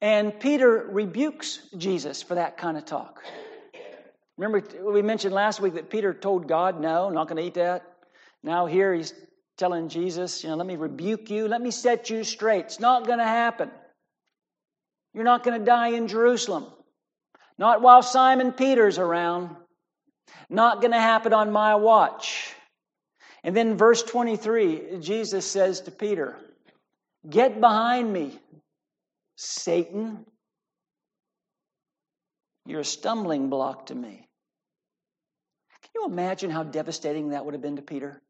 And 0.00 0.38
Peter 0.38 0.88
rebukes 0.90 1.60
Jesus 1.76 2.22
for 2.22 2.34
that 2.34 2.58
kind 2.58 2.76
of 2.76 2.84
talk. 2.84 3.22
Remember, 4.38 4.62
we 4.92 5.02
mentioned 5.02 5.34
last 5.34 5.60
week 5.60 5.74
that 5.74 5.90
Peter 5.90 6.12
told 6.12 6.46
God, 6.46 6.80
No, 6.80 7.06
I'm 7.06 7.14
not 7.14 7.28
going 7.28 7.40
to 7.40 7.46
eat 7.46 7.54
that. 7.54 7.84
Now, 8.42 8.66
here 8.66 8.94
he's 8.94 9.14
telling 9.56 9.88
Jesus, 9.88 10.42
You 10.42 10.50
know, 10.50 10.56
let 10.56 10.66
me 10.66 10.76
rebuke 10.76 11.30
you, 11.30 11.48
let 11.48 11.60
me 11.60 11.70
set 11.70 12.10
you 12.10 12.22
straight. 12.24 12.66
It's 12.66 12.80
not 12.80 13.06
going 13.06 13.18
to 13.18 13.24
happen. 13.24 13.70
You're 15.14 15.24
not 15.24 15.42
going 15.42 15.58
to 15.58 15.64
die 15.64 15.88
in 15.88 16.08
Jerusalem. 16.08 16.66
Not 17.58 17.80
while 17.80 18.02
Simon 18.02 18.52
Peter's 18.52 18.98
around. 18.98 19.56
Not 20.50 20.80
going 20.82 20.92
to 20.92 21.00
happen 21.00 21.32
on 21.32 21.50
my 21.50 21.76
watch. 21.76 22.52
And 23.42 23.56
then, 23.56 23.76
verse 23.76 24.02
23, 24.02 24.98
Jesus 25.00 25.46
says 25.46 25.80
to 25.82 25.90
Peter, 25.90 26.36
Get 27.28 27.60
behind 27.60 28.12
me, 28.12 28.38
Satan. 29.36 30.26
You're 32.66 32.80
a 32.80 32.84
stumbling 32.84 33.48
block 33.48 33.86
to 33.86 33.94
me. 33.94 34.25
Can 35.96 36.02
you 36.02 36.12
imagine 36.12 36.50
how 36.50 36.62
devastating 36.62 37.30
that 37.30 37.46
would 37.46 37.54
have 37.54 37.62
been 37.62 37.76
to 37.76 37.82
Peter? 37.82 38.20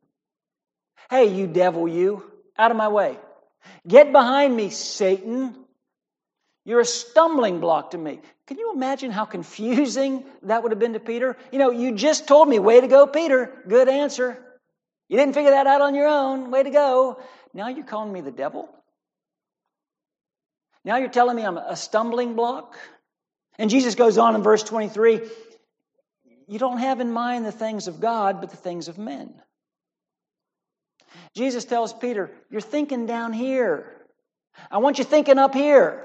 Hey, 1.10 1.34
you 1.34 1.48
devil, 1.48 1.88
you, 1.88 2.22
out 2.56 2.70
of 2.70 2.76
my 2.76 2.86
way. 2.86 3.18
Get 3.88 4.12
behind 4.12 4.54
me, 4.54 4.70
Satan. 4.70 5.56
You're 6.64 6.78
a 6.78 6.84
stumbling 6.84 7.58
block 7.58 7.90
to 7.90 7.98
me. 7.98 8.20
Can 8.46 8.58
you 8.58 8.72
imagine 8.72 9.10
how 9.10 9.24
confusing 9.24 10.22
that 10.44 10.62
would 10.62 10.70
have 10.70 10.78
been 10.78 10.92
to 10.92 11.00
Peter? 11.00 11.36
You 11.50 11.58
know, 11.58 11.72
you 11.72 11.90
just 11.90 12.28
told 12.28 12.48
me, 12.48 12.60
way 12.60 12.80
to 12.80 12.86
go, 12.86 13.04
Peter. 13.04 13.52
Good 13.66 13.88
answer. 13.88 14.40
You 15.08 15.16
didn't 15.16 15.34
figure 15.34 15.50
that 15.50 15.66
out 15.66 15.80
on 15.80 15.96
your 15.96 16.06
own. 16.06 16.52
Way 16.52 16.62
to 16.62 16.70
go. 16.70 17.20
Now 17.52 17.66
you're 17.66 17.84
calling 17.84 18.12
me 18.12 18.20
the 18.20 18.30
devil? 18.30 18.68
Now 20.84 20.98
you're 20.98 21.08
telling 21.08 21.34
me 21.34 21.42
I'm 21.42 21.58
a 21.58 21.74
stumbling 21.74 22.36
block? 22.36 22.76
And 23.58 23.70
Jesus 23.70 23.96
goes 23.96 24.18
on 24.18 24.36
in 24.36 24.44
verse 24.44 24.62
23 24.62 25.20
You 26.46 26.58
don't 26.58 26.78
have 26.78 27.00
in 27.00 27.12
mind 27.12 27.44
the 27.44 27.52
things 27.52 27.88
of 27.88 28.00
God, 28.00 28.40
but 28.40 28.50
the 28.50 28.56
things 28.56 28.88
of 28.88 28.98
men. 28.98 29.34
Jesus 31.34 31.64
tells 31.64 31.92
Peter, 31.92 32.30
You're 32.50 32.60
thinking 32.60 33.06
down 33.06 33.32
here. 33.32 33.92
I 34.70 34.78
want 34.78 34.98
you 34.98 35.04
thinking 35.04 35.38
up 35.38 35.54
here. 35.54 36.02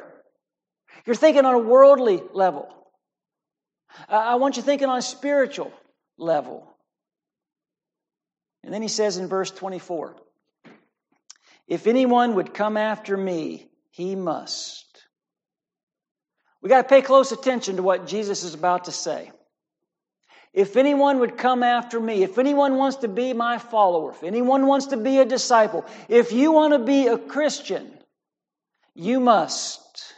You're 1.06 1.16
thinking 1.16 1.46
on 1.46 1.56
a 1.56 1.60
worldly 1.60 2.22
level. 2.34 2.68
I 4.08 4.36
want 4.36 4.58
you 4.58 4.64
thinking 4.64 4.88
on 4.88 4.98
a 4.98 5.02
spiritual 5.02 5.74
level. 6.18 6.68
And 8.64 8.74
then 8.74 8.82
he 8.82 8.88
says 8.88 9.18
in 9.18 9.28
verse 9.28 9.52
24 9.52 10.16
If 11.68 11.88
anyone 11.88 12.36
would 12.36 12.54
come 12.54 12.78
after 12.78 13.16
me, 13.18 13.70
he 13.90 14.16
must. 14.16 14.86
We 16.62 16.70
got 16.70 16.84
to 16.84 16.88
pay 16.88 17.02
close 17.02 17.32
attention 17.32 17.78
to 17.78 17.84
what 17.84 18.06
Jesus 18.06 18.44
is 18.44 18.54
about 18.54 18.86
to 18.86 18.92
say. 18.92 19.32
If 20.54 20.76
anyone 20.76 21.20
would 21.20 21.38
come 21.38 21.64
after 21.64 22.00
me, 22.00 22.24
if 22.24 22.38
anyone 22.38 22.76
wants 22.76 22.98
to 22.98 23.08
be 23.08 23.32
my 23.34 23.58
follower, 23.58 24.12
if 24.12 24.24
anyone 24.24 24.68
wants 24.68 24.88
to 24.88 24.98
be 24.98 25.20
a 25.20 25.26
disciple, 25.26 25.86
if 26.10 26.34
you 26.34 26.52
want 26.52 26.74
to 26.74 26.80
be 26.80 27.08
a 27.08 27.18
Christian, 27.18 27.90
you 28.94 29.22
must 29.22 30.14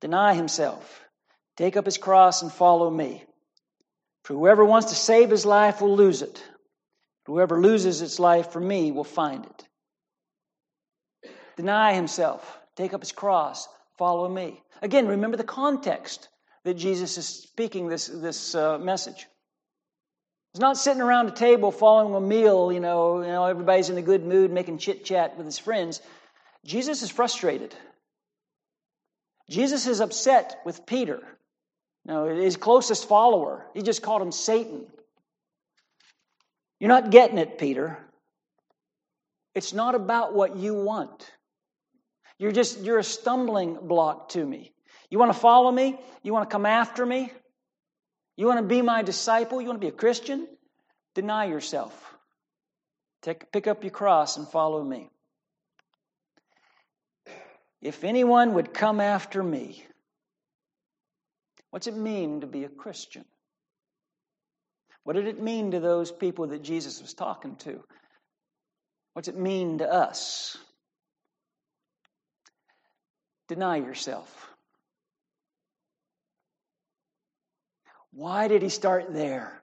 deny 0.00 0.34
himself, 0.34 1.04
take 1.56 1.76
up 1.76 1.84
his 1.84 1.98
cross, 1.98 2.42
and 2.42 2.52
follow 2.52 2.90
me. 2.90 3.24
For 4.24 4.34
whoever 4.34 4.64
wants 4.64 4.90
to 4.90 4.96
save 4.96 5.30
his 5.30 5.46
life 5.46 5.80
will 5.80 5.94
lose 5.94 6.22
it. 6.22 6.42
Whoever 7.26 7.60
loses 7.60 8.02
its 8.02 8.18
life 8.18 8.50
for 8.50 8.60
me 8.60 8.90
will 8.90 9.04
find 9.04 9.46
it. 9.46 9.68
Deny 11.56 11.94
himself, 11.94 12.58
take 12.74 12.92
up 12.92 13.00
his 13.00 13.12
cross, 13.12 13.68
follow 13.98 14.28
me. 14.28 14.60
Again, 14.80 15.06
remember 15.06 15.36
the 15.36 15.44
context 15.44 16.28
that 16.64 16.74
Jesus 16.74 17.18
is 17.18 17.26
speaking 17.26 17.88
this, 17.88 18.06
this 18.06 18.54
uh, 18.54 18.78
message. 18.78 19.26
He's 20.52 20.60
not 20.60 20.76
sitting 20.76 21.00
around 21.02 21.28
a 21.28 21.32
table 21.32 21.72
following 21.72 22.14
a 22.14 22.20
meal, 22.20 22.72
you 22.72 22.80
know, 22.80 23.22
you 23.22 23.28
know, 23.28 23.46
everybody's 23.46 23.88
in 23.88 23.96
a 23.96 24.02
good 24.02 24.24
mood 24.24 24.50
making 24.50 24.78
chit 24.78 25.04
chat 25.04 25.36
with 25.36 25.46
his 25.46 25.58
friends. 25.58 26.00
Jesus 26.64 27.02
is 27.02 27.10
frustrated. 27.10 27.74
Jesus 29.48 29.86
is 29.86 30.00
upset 30.00 30.60
with 30.64 30.86
Peter, 30.86 31.20
you 32.04 32.12
know, 32.12 32.26
his 32.26 32.56
closest 32.56 33.08
follower. 33.08 33.66
He 33.74 33.82
just 33.82 34.02
called 34.02 34.22
him 34.22 34.32
Satan. 34.32 34.86
You're 36.78 36.88
not 36.88 37.10
getting 37.10 37.38
it, 37.38 37.58
Peter. 37.58 37.98
It's 39.54 39.72
not 39.72 39.94
about 39.94 40.34
what 40.34 40.56
you 40.56 40.74
want. 40.74 41.30
You're 42.38 42.52
just, 42.52 42.80
you're 42.80 42.98
a 42.98 43.04
stumbling 43.04 43.78
block 43.82 44.30
to 44.30 44.44
me. 44.44 44.71
You 45.12 45.18
want 45.18 45.30
to 45.30 45.38
follow 45.38 45.70
me? 45.70 45.98
You 46.22 46.32
want 46.32 46.48
to 46.48 46.52
come 46.54 46.64
after 46.64 47.04
me? 47.04 47.30
You 48.38 48.46
want 48.46 48.60
to 48.60 48.66
be 48.66 48.80
my 48.80 49.02
disciple? 49.02 49.60
You 49.60 49.68
want 49.68 49.78
to 49.78 49.84
be 49.84 49.92
a 49.92 49.96
Christian? 49.96 50.48
Deny 51.14 51.44
yourself. 51.44 51.92
Take, 53.20 53.52
pick 53.52 53.66
up 53.66 53.84
your 53.84 53.90
cross 53.90 54.38
and 54.38 54.48
follow 54.48 54.82
me. 54.82 55.10
If 57.82 58.04
anyone 58.04 58.54
would 58.54 58.72
come 58.72 59.02
after 59.02 59.42
me, 59.42 59.84
what's 61.68 61.86
it 61.86 61.94
mean 61.94 62.40
to 62.40 62.46
be 62.46 62.64
a 62.64 62.70
Christian? 62.70 63.26
What 65.04 65.16
did 65.16 65.26
it 65.26 65.42
mean 65.42 65.72
to 65.72 65.80
those 65.80 66.10
people 66.10 66.46
that 66.46 66.62
Jesus 66.62 67.02
was 67.02 67.12
talking 67.12 67.56
to? 67.56 67.84
What's 69.12 69.28
it 69.28 69.36
mean 69.36 69.76
to 69.78 69.92
us? 69.92 70.56
Deny 73.48 73.76
yourself. 73.76 74.51
Why 78.12 78.48
did 78.48 78.62
he 78.62 78.68
start 78.68 79.12
there? 79.12 79.62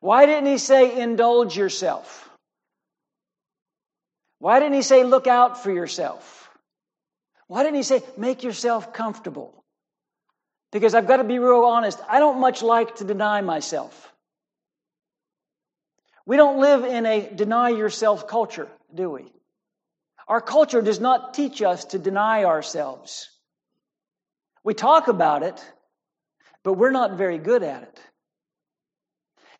Why 0.00 0.26
didn't 0.26 0.46
he 0.46 0.58
say 0.58 1.00
indulge 1.00 1.56
yourself? 1.56 2.28
Why 4.38 4.60
didn't 4.60 4.74
he 4.74 4.82
say 4.82 5.02
look 5.02 5.26
out 5.26 5.62
for 5.62 5.70
yourself? 5.70 6.50
Why 7.46 7.62
didn't 7.62 7.76
he 7.76 7.82
say 7.82 8.02
make 8.16 8.42
yourself 8.42 8.92
comfortable? 8.92 9.64
Because 10.72 10.94
I've 10.94 11.06
got 11.06 11.18
to 11.18 11.24
be 11.24 11.38
real 11.38 11.64
honest, 11.64 11.98
I 12.08 12.18
don't 12.18 12.40
much 12.40 12.62
like 12.62 12.96
to 12.96 13.04
deny 13.04 13.40
myself. 13.40 14.12
We 16.26 16.36
don't 16.36 16.60
live 16.60 16.84
in 16.84 17.06
a 17.06 17.30
deny 17.34 17.70
yourself 17.70 18.26
culture, 18.26 18.68
do 18.94 19.08
we? 19.10 19.32
Our 20.28 20.40
culture 20.40 20.82
does 20.82 21.00
not 21.00 21.34
teach 21.34 21.62
us 21.62 21.84
to 21.86 21.98
deny 21.98 22.44
ourselves. 22.44 23.30
We 24.64 24.74
talk 24.74 25.06
about 25.06 25.44
it, 25.44 25.64
but 26.66 26.72
we're 26.72 26.90
not 26.90 27.12
very 27.12 27.38
good 27.38 27.62
at 27.62 27.84
it. 27.84 28.00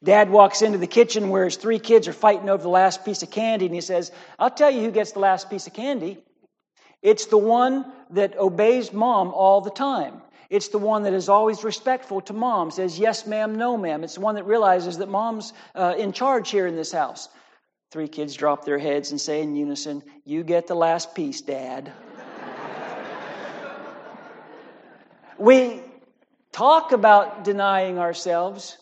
Dad 0.03 0.29
walks 0.29 0.61
into 0.61 0.77
the 0.77 0.89
kitchen 0.89 1.29
where 1.29 1.45
his 1.45 1.55
three 1.55 1.79
kids 1.79 2.09
are 2.09 2.13
fighting 2.13 2.49
over 2.49 2.61
the 2.61 2.69
last 2.69 3.05
piece 3.05 3.23
of 3.23 3.31
candy, 3.31 3.67
and 3.67 3.75
he 3.77 3.81
says, 3.81 4.11
I'll 4.41 4.51
tell 4.51 4.73
you 4.73 4.81
who 4.81 4.91
gets 4.91 5.13
the 5.13 5.21
last 5.21 5.49
piece 5.49 5.69
of 5.69 5.73
candy. 5.73 6.19
It's 7.03 7.27
the 7.27 7.39
one 7.39 7.93
that 8.11 8.37
obeys 8.37 8.93
mom 8.93 9.29
all 9.29 9.61
the 9.61 9.71
time. 9.71 10.21
It's 10.51 10.67
the 10.67 10.79
one 10.79 11.05
that 11.05 11.13
is 11.13 11.29
always 11.29 11.63
respectful 11.63 12.23
to 12.23 12.33
mom, 12.33 12.73
says 12.73 12.99
yes, 12.99 13.25
ma'am, 13.25 13.55
no, 13.55 13.77
ma'am. 13.77 14.03
It's 14.03 14.15
the 14.15 14.21
one 14.21 14.35
that 14.35 14.45
realizes 14.45 14.99
that 14.99 15.09
mom's 15.09 15.53
uh, 15.77 15.95
in 15.97 16.13
charge 16.13 16.51
here 16.51 16.67
in 16.67 16.75
this 16.75 16.91
house. 16.91 17.29
Three 17.93 18.09
kids 18.09 18.35
drop 18.35 18.65
their 18.65 18.79
heads 18.79 19.13
and 19.13 19.21
say 19.21 19.43
in 19.43 19.55
unison, 19.55 20.03
You 20.25 20.43
get 20.43 20.67
the 20.67 20.75
last 20.75 21.15
piece, 21.15 21.41
Dad. 21.41 21.93
we 25.39 25.83
talk 26.57 26.93
about 26.93 27.45
denying 27.45 27.99
ourselves, 27.99 28.79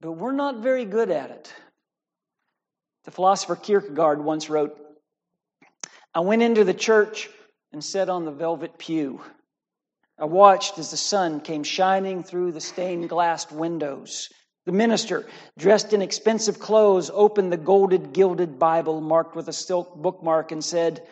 but 0.00 0.12
we're 0.12 0.32
not 0.32 0.58
very 0.58 0.84
good 0.84 1.12
at 1.12 1.30
it. 1.30 1.54
The 3.04 3.12
philosopher 3.12 3.54
Kierkegaard 3.54 4.22
once 4.22 4.50
wrote 4.50 4.76
I 6.12 6.20
went 6.20 6.42
into 6.42 6.64
the 6.64 6.74
church 6.74 7.30
and 7.72 7.84
sat 7.84 8.08
on 8.08 8.24
the 8.24 8.32
velvet 8.32 8.78
pew. 8.78 9.20
I 10.18 10.24
watched 10.24 10.78
as 10.78 10.90
the 10.90 10.96
sun 10.96 11.40
came 11.40 11.62
shining 11.62 12.24
through 12.24 12.50
the 12.50 12.60
stained 12.60 13.08
glass 13.08 13.48
windows. 13.52 14.28
The 14.66 14.72
minister, 14.72 15.24
dressed 15.56 15.92
in 15.92 16.02
expensive 16.02 16.58
clothes, 16.58 17.12
opened 17.14 17.52
the 17.52 17.56
golded, 17.56 18.12
gilded 18.12 18.58
Bible 18.58 19.00
marked 19.00 19.36
with 19.36 19.48
a 19.48 19.52
silk 19.52 19.94
bookmark 19.94 20.50
and 20.50 20.64
said, 20.64 21.06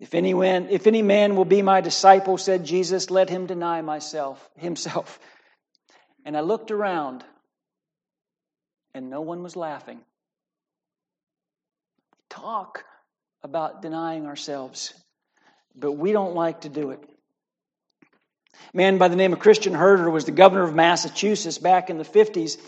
if 0.00 0.14
anyone, 0.14 0.68
if 0.70 0.86
any 0.86 1.02
man 1.02 1.36
will 1.36 1.44
be 1.44 1.60
my 1.60 1.82
disciple, 1.82 2.38
said 2.38 2.64
Jesus, 2.64 3.10
let 3.10 3.28
him 3.28 3.46
deny 3.46 3.82
myself, 3.82 4.50
himself. 4.56 5.20
And 6.24 6.36
I 6.36 6.40
looked 6.40 6.70
around, 6.70 7.22
and 8.94 9.10
no 9.10 9.20
one 9.20 9.42
was 9.42 9.56
laughing. 9.56 10.00
Talk 12.30 12.84
about 13.42 13.82
denying 13.82 14.26
ourselves, 14.26 14.94
but 15.76 15.92
we 15.92 16.12
don't 16.12 16.34
like 16.34 16.62
to 16.62 16.70
do 16.70 16.90
it. 16.90 17.02
A 18.72 18.76
man 18.76 18.98
by 18.98 19.08
the 19.08 19.16
name 19.16 19.32
of 19.32 19.38
Christian 19.38 19.74
Herter 19.74 20.08
was 20.08 20.24
the 20.24 20.32
governor 20.32 20.62
of 20.62 20.74
Massachusetts 20.74 21.58
back 21.58 21.90
in 21.90 21.98
the 21.98 22.04
50s 22.04 22.58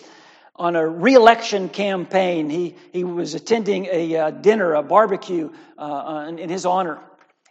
on 0.56 0.76
a 0.76 0.86
reelection 0.86 1.68
campaign. 1.68 2.50
He, 2.50 2.74
he 2.92 3.04
was 3.04 3.34
attending 3.34 3.86
a 3.86 4.16
uh, 4.16 4.30
dinner, 4.30 4.74
a 4.74 4.82
barbecue 4.82 5.50
uh, 5.78 6.30
in 6.36 6.50
his 6.50 6.66
honor. 6.66 6.98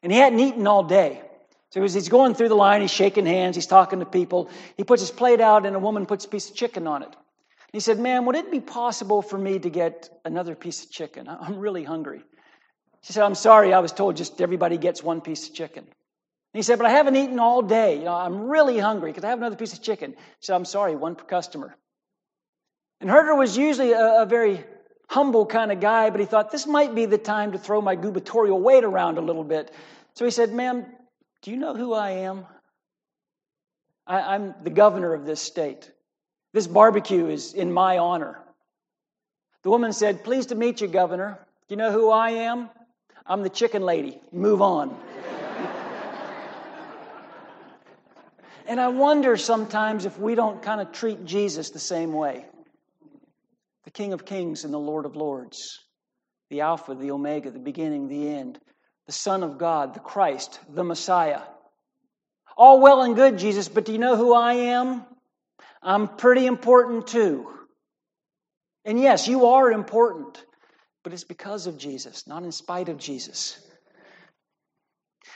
And 0.04 0.12
he 0.12 0.18
hadn't 0.18 0.40
eaten 0.40 0.68
all 0.68 0.84
day. 0.84 1.22
So 1.70 1.82
he's 1.82 2.10
going 2.10 2.34
through 2.34 2.50
the 2.50 2.56
line, 2.56 2.82
he's 2.82 2.92
shaking 2.92 3.26
hands, 3.26 3.56
he's 3.56 3.68
talking 3.68 4.00
to 4.00 4.06
people. 4.06 4.50
He 4.76 4.84
puts 4.84 5.02
his 5.02 5.12
plate 5.12 5.40
out, 5.40 5.66
and 5.66 5.76
a 5.76 5.80
woman 5.80 6.06
puts 6.06 6.26
a 6.26 6.28
piece 6.28 6.50
of 6.50 6.56
chicken 6.56 6.86
on 6.86 7.04
it. 7.04 7.16
He 7.72 7.80
said, 7.80 7.98
Ma'am, 7.98 8.26
would 8.26 8.36
it 8.36 8.52
be 8.52 8.60
possible 8.60 9.22
for 9.22 9.38
me 9.38 9.58
to 9.60 9.70
get 9.70 10.10
another 10.26 10.56
piece 10.56 10.84
of 10.84 10.92
chicken? 10.92 11.30
I'm 11.30 11.58
really 11.58 11.86
hungry. 11.86 12.24
She 13.04 13.14
said, 13.14 13.24
I'm 13.24 13.36
sorry, 13.36 13.74
I 13.74 13.80
was 13.80 13.94
told 13.94 14.18
just 14.18 14.42
everybody 14.42 14.78
gets 14.78 15.02
one 15.02 15.22
piece 15.22 15.48
of 15.48 15.56
chicken. 15.56 15.84
And 15.84 16.60
he 16.60 16.62
said, 16.62 16.78
But 16.78 16.88
I 16.88 16.92
haven't 16.92 17.16
eaten 17.16 17.40
all 17.40 17.62
day. 17.62 17.98
You 18.00 18.04
know, 18.04 18.14
I'm 18.14 18.50
really 18.50 18.78
hungry 18.78 19.12
because 19.12 19.24
I 19.24 19.30
have 19.30 19.40
another 19.40 19.56
piece 19.56 19.72
of 19.72 19.82
chicken. 19.82 20.12
She 20.12 20.48
said, 20.48 20.56
I'm 20.56 20.66
sorry, 20.66 20.98
one 20.98 21.16
per 21.16 21.24
customer. 21.24 21.76
And 23.00 23.10
Herter 23.10 23.34
was 23.34 23.58
usually 23.58 23.94
a, 23.94 24.24
a 24.24 24.26
very 24.26 24.66
humble 25.12 25.46
kind 25.46 25.72
of 25.74 25.82
guy, 25.82 26.10
but 26.10 26.22
he 26.22 26.26
thought 26.26 26.54
this 26.54 26.66
might 26.66 26.96
be 26.96 27.06
the 27.06 27.18
time 27.18 27.52
to 27.52 27.58
throw 27.58 27.82
my 27.82 27.96
gubernatorial 27.96 28.58
weight 28.58 28.86
around 28.86 29.18
a 29.18 29.22
little 29.22 29.44
bit. 29.44 29.70
So 30.14 30.24
he 30.24 30.32
said, 30.32 30.54
Ma'am, 30.54 30.86
do 31.42 31.52
you 31.52 31.58
know 31.58 31.76
who 31.76 31.94
I 31.94 32.12
am? 32.12 32.46
I, 34.08 34.36
am 34.36 34.56
the 34.64 34.70
governor 34.70 35.14
of 35.14 35.26
this 35.26 35.42
state. 35.42 35.92
This 36.54 36.66
barbecue 36.66 37.28
is 37.28 37.54
in 37.54 37.74
my 37.74 37.98
honor. 37.98 38.40
The 39.64 39.70
woman 39.70 39.92
said, 39.92 40.24
Pleased 40.24 40.48
to 40.50 40.56
meet 40.56 40.80
you, 40.80 40.88
Governor. 40.88 41.46
Do 41.68 41.74
you 41.74 41.78
know 41.78 41.92
who 41.92 42.10
I 42.10 42.30
am? 42.30 42.70
I'm 43.26 43.44
the 43.44 43.50
chicken 43.50 43.82
lady. 43.82 44.22
Move 44.32 44.62
on. 44.62 44.90
and 48.66 48.80
I 48.80 48.88
wonder 48.88 49.36
sometimes 49.36 50.06
if 50.06 50.18
we 50.18 50.36
don't 50.36 50.64
kind 50.64 50.80
of 50.80 50.94
treat 50.94 51.26
Jesus 51.26 51.72
the 51.72 51.80
same 51.80 52.14
way 52.14 52.46
the 53.84 53.92
King 53.92 54.14
of 54.14 54.26
Kings 54.26 54.64
and 54.64 54.74
the 54.74 54.80
Lord 54.80 55.06
of 55.06 55.16
Lords, 55.16 55.80
the 56.50 56.62
Alpha, 56.62 56.94
the 56.94 57.12
Omega, 57.12 57.52
the 57.52 57.60
beginning, 57.60 58.08
the 58.08 58.30
end, 58.30 58.60
the 59.08 59.12
Son 59.12 59.44
of 59.44 59.58
God, 59.58 59.94
the 59.94 60.00
Christ, 60.00 60.60
the 60.70 60.84
Messiah. 60.84 61.42
All 62.58 62.80
well 62.80 63.02
and 63.02 63.16
good, 63.16 63.38
Jesus, 63.38 63.68
but 63.68 63.86
do 63.86 63.92
you 63.92 63.98
know 63.98 64.16
who 64.16 64.34
I 64.34 64.54
am? 64.54 65.04
I'm 65.82 66.08
pretty 66.08 66.46
important 66.46 67.08
too. 67.08 67.48
And 68.86 69.00
yes, 69.00 69.28
you 69.28 69.48
are 69.48 69.72
important, 69.72 70.44
but 71.04 71.14
it's 71.14 71.24
because 71.24 71.68
of 71.68 71.78
Jesus, 71.78 72.28
not 72.28 72.44
in 72.44 72.52
spite 72.52 72.90
of 72.90 72.98
Jesus. 72.98 73.60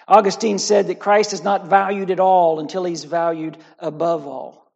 Augustine 0.07 0.59
said 0.59 0.87
that 0.87 0.99
Christ 0.99 1.33
is 1.33 1.43
not 1.43 1.67
valued 1.67 2.11
at 2.11 2.19
all 2.19 2.59
until 2.59 2.83
he's 2.83 3.03
valued 3.03 3.57
above 3.79 4.27
all. 4.27 4.71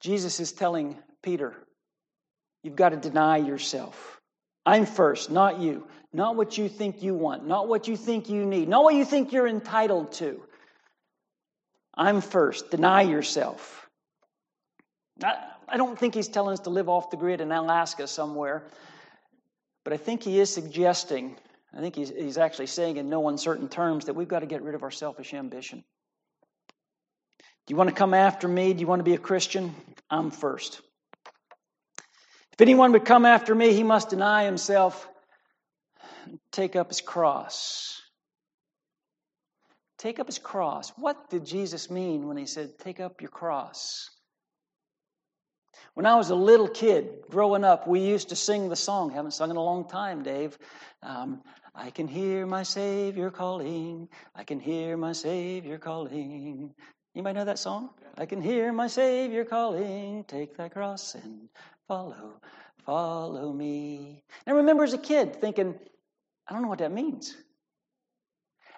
Jesus 0.00 0.40
is 0.40 0.52
telling 0.52 0.96
Peter, 1.22 1.54
You've 2.62 2.76
got 2.76 2.90
to 2.90 2.96
deny 2.96 3.38
yourself. 3.38 4.20
I'm 4.64 4.86
first, 4.86 5.30
not 5.30 5.58
you. 5.60 5.86
Not 6.12 6.36
what 6.36 6.58
you 6.58 6.68
think 6.68 7.02
you 7.02 7.14
want, 7.14 7.46
not 7.46 7.68
what 7.68 7.88
you 7.88 7.96
think 7.96 8.28
you 8.28 8.44
need, 8.44 8.68
not 8.68 8.84
what 8.84 8.94
you 8.94 9.04
think 9.04 9.32
you're 9.32 9.48
entitled 9.48 10.12
to. 10.12 10.42
I'm 11.94 12.20
first. 12.20 12.70
Deny 12.70 13.02
yourself. 13.02 13.88
I 15.22 15.76
don't 15.76 15.98
think 15.98 16.14
he's 16.14 16.28
telling 16.28 16.52
us 16.52 16.60
to 16.60 16.70
live 16.70 16.88
off 16.90 17.10
the 17.10 17.16
grid 17.16 17.40
in 17.40 17.50
Alaska 17.50 18.06
somewhere, 18.06 18.62
but 19.84 19.94
I 19.94 19.96
think 19.96 20.22
he 20.22 20.38
is 20.38 20.52
suggesting, 20.52 21.36
I 21.74 21.80
think 21.80 21.96
he's, 21.96 22.10
he's 22.10 22.38
actually 22.38 22.66
saying 22.66 22.98
in 22.98 23.08
no 23.08 23.28
uncertain 23.28 23.68
terms, 23.68 24.04
that 24.04 24.14
we've 24.14 24.28
got 24.28 24.40
to 24.40 24.46
get 24.46 24.62
rid 24.62 24.74
of 24.74 24.82
our 24.82 24.90
selfish 24.90 25.32
ambition. 25.32 25.82
Do 27.66 27.72
you 27.72 27.76
want 27.76 27.88
to 27.88 27.96
come 27.96 28.12
after 28.12 28.48
me? 28.48 28.74
Do 28.74 28.80
you 28.80 28.86
want 28.86 29.00
to 29.00 29.04
be 29.04 29.14
a 29.14 29.18
Christian? 29.18 29.74
I'm 30.10 30.30
first. 30.30 30.82
If 32.52 32.60
anyone 32.60 32.92
would 32.92 33.04
come 33.04 33.24
after 33.24 33.54
me, 33.54 33.72
he 33.72 33.82
must 33.82 34.10
deny 34.10 34.44
himself, 34.44 35.08
and 36.24 36.38
take 36.50 36.76
up 36.76 36.88
his 36.88 37.00
cross. 37.00 38.00
Take 39.98 40.18
up 40.18 40.26
his 40.26 40.38
cross. 40.38 40.92
What 40.96 41.30
did 41.30 41.46
Jesus 41.46 41.90
mean 41.90 42.26
when 42.26 42.36
he 42.36 42.46
said, 42.46 42.78
Take 42.78 43.00
up 43.00 43.20
your 43.20 43.30
cross? 43.30 44.10
When 45.94 46.06
I 46.06 46.16
was 46.16 46.30
a 46.30 46.34
little 46.34 46.68
kid 46.68 47.22
growing 47.30 47.64
up, 47.64 47.86
we 47.86 48.00
used 48.00 48.30
to 48.30 48.36
sing 48.36 48.68
the 48.68 48.76
song. 48.76 49.10
Haven't 49.10 49.32
sung 49.32 49.50
in 49.50 49.56
a 49.56 49.62
long 49.62 49.88
time, 49.88 50.22
Dave. 50.22 50.58
Um, 51.02 51.42
I 51.74 51.90
can 51.90 52.08
hear 52.08 52.46
my 52.46 52.62
Savior 52.62 53.30
calling. 53.30 54.08
I 54.34 54.44
can 54.44 54.58
hear 54.58 54.96
my 54.96 55.12
Savior 55.12 55.78
calling. 55.78 56.74
Anybody 57.14 57.38
know 57.38 57.44
that 57.44 57.58
song? 57.58 57.90
I 58.16 58.24
can 58.24 58.40
hear 58.40 58.72
my 58.72 58.86
Savior 58.86 59.44
calling. 59.44 60.24
Take 60.24 60.56
thy 60.56 60.68
cross 60.68 61.14
and 61.14 61.48
follow, 61.86 62.40
follow 62.86 63.52
me. 63.52 64.22
And 64.46 64.54
I 64.54 64.58
remember 64.58 64.84
as 64.84 64.94
a 64.94 64.98
kid 64.98 65.40
thinking, 65.40 65.74
I 66.48 66.52
don't 66.52 66.62
know 66.62 66.68
what 66.68 66.78
that 66.78 66.92
means. 66.92 67.36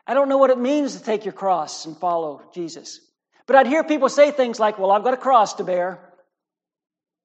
I 0.07 0.15
don't 0.15 0.29
know 0.29 0.39
what 0.39 0.51
it 0.51 0.59
means 0.59 0.97
to 0.97 1.03
take 1.03 1.25
your 1.25 1.33
cross 1.33 1.87
and 1.87 1.97
follow 1.97 2.43
Jesus. 2.53 3.01
But 3.47 3.57
I'd 3.57 3.67
hear 3.69 3.85
people 3.85 4.09
say 4.09 4.33
things 4.33 4.59
like, 4.59 4.79
Well, 4.79 4.91
I've 4.91 5.05
got 5.05 5.15
a 5.15 5.19
cross 5.19 5.55
to 5.55 5.65
bear. 5.65 6.01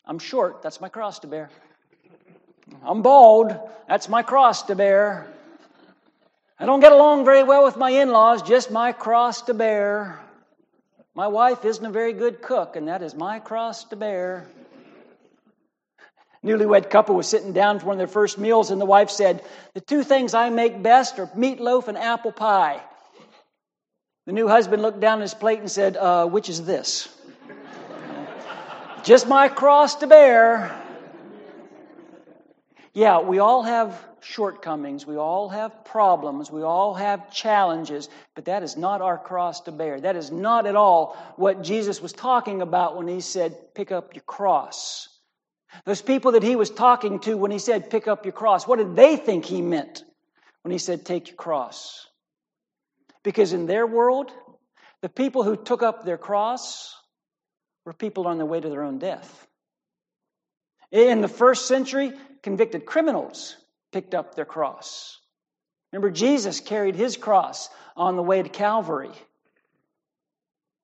I'm 0.05 0.19
short, 0.19 0.61
that's 0.61 0.79
my 0.79 0.89
cross 0.89 1.19
to 1.19 1.27
bear. 1.27 1.49
I'm 2.83 3.01
bald, 3.01 3.57
that's 3.87 4.09
my 4.09 4.21
cross 4.21 4.63
to 4.63 4.75
bear. 4.75 5.27
I 6.59 6.65
don't 6.65 6.81
get 6.81 6.91
along 6.91 7.25
very 7.25 7.43
well 7.43 7.63
with 7.63 7.77
my 7.77 7.89
in 7.89 8.11
laws, 8.11 8.43
just 8.43 8.69
my 8.69 8.91
cross 8.91 9.43
to 9.43 9.53
bear. 9.53 10.19
My 11.15 11.27
wife 11.27 11.65
isn't 11.65 11.85
a 11.85 11.91
very 11.91 12.13
good 12.13 12.41
cook, 12.41 12.75
and 12.75 12.87
that 12.87 13.01
is 13.01 13.15
my 13.15 13.39
cross 13.39 13.83
to 13.85 13.95
bear. 13.95 14.47
Newlywed 16.43 16.89
couple 16.89 17.15
was 17.15 17.27
sitting 17.27 17.51
down 17.51 17.79
for 17.79 17.87
one 17.87 17.95
of 17.95 17.97
their 17.97 18.07
first 18.07 18.37
meals, 18.37 18.71
and 18.71 18.79
the 18.79 18.85
wife 18.85 19.09
said, 19.09 19.43
The 19.73 19.81
two 19.81 20.03
things 20.03 20.33
I 20.33 20.49
make 20.49 20.81
best 20.81 21.19
are 21.19 21.27
meatloaf 21.27 21.87
and 21.87 21.97
apple 21.97 22.31
pie. 22.31 22.81
The 24.25 24.31
new 24.31 24.47
husband 24.47 24.81
looked 24.81 24.99
down 25.01 25.19
at 25.19 25.23
his 25.23 25.33
plate 25.33 25.59
and 25.59 25.69
said, 25.69 25.97
uh, 25.97 26.27
Which 26.27 26.47
is 26.47 26.63
this? 26.63 27.09
Just 29.03 29.27
my 29.27 29.49
cross 29.49 29.95
to 29.95 30.07
bear. 30.07 30.78
Yeah, 32.93 33.21
we 33.21 33.39
all 33.39 33.63
have 33.63 34.03
shortcomings. 34.21 35.05
We 35.05 35.15
all 35.15 35.49
have 35.49 35.85
problems. 35.85 36.51
We 36.51 36.63
all 36.63 36.95
have 36.95 37.31
challenges, 37.31 38.09
but 38.35 38.45
that 38.45 38.63
is 38.63 38.75
not 38.75 39.01
our 39.01 39.17
cross 39.17 39.61
to 39.61 39.71
bear. 39.71 39.99
That 39.99 40.15
is 40.15 40.31
not 40.31 40.65
at 40.65 40.75
all 40.75 41.17
what 41.35 41.61
Jesus 41.61 42.01
was 42.01 42.13
talking 42.13 42.61
about 42.61 42.97
when 42.97 43.07
he 43.07 43.21
said, 43.21 43.55
Pick 43.75 43.91
up 43.91 44.15
your 44.15 44.23
cross. 44.23 45.07
Those 45.85 46.01
people 46.01 46.31
that 46.31 46.43
he 46.43 46.55
was 46.55 46.71
talking 46.71 47.19
to 47.19 47.37
when 47.37 47.51
he 47.51 47.59
said, 47.59 47.91
Pick 47.91 48.07
up 48.07 48.25
your 48.25 48.33
cross, 48.33 48.67
what 48.67 48.79
did 48.79 48.95
they 48.95 49.15
think 49.15 49.45
he 49.45 49.61
meant 49.61 50.03
when 50.63 50.71
he 50.71 50.79
said, 50.79 51.05
Take 51.05 51.27
your 51.27 51.37
cross? 51.37 52.07
Because 53.23 53.53
in 53.53 53.67
their 53.67 53.85
world, 53.85 54.31
the 55.01 55.09
people 55.09 55.43
who 55.43 55.55
took 55.55 55.83
up 55.83 56.03
their 56.03 56.17
cross 56.17 56.95
were 57.85 57.93
people 57.93 58.27
on 58.27 58.37
their 58.37 58.45
way 58.45 58.59
to 58.59 58.69
their 58.69 58.83
own 58.83 58.97
death. 58.97 59.47
In 60.91 61.21
the 61.21 61.27
first 61.27 61.67
century, 61.67 62.13
convicted 62.43 62.85
criminals 62.85 63.57
picked 63.91 64.13
up 64.13 64.35
their 64.35 64.45
cross. 64.45 65.19
Remember, 65.91 66.11
Jesus 66.11 66.59
carried 66.59 66.95
his 66.95 67.17
cross 67.17 67.69
on 67.95 68.15
the 68.15 68.23
way 68.23 68.41
to 68.41 68.49
Calvary. 68.49 69.11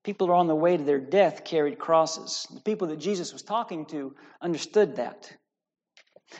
People 0.04 0.26
who 0.26 0.32
are 0.32 0.36
on 0.36 0.46
the 0.46 0.54
way 0.54 0.76
to 0.76 0.82
their 0.82 1.00
death 1.00 1.44
carried 1.44 1.78
crosses. 1.78 2.46
The 2.52 2.60
people 2.60 2.88
that 2.88 2.98
Jesus 2.98 3.32
was 3.32 3.42
talking 3.42 3.86
to 3.86 4.14
understood 4.40 4.96
that. 4.96 5.32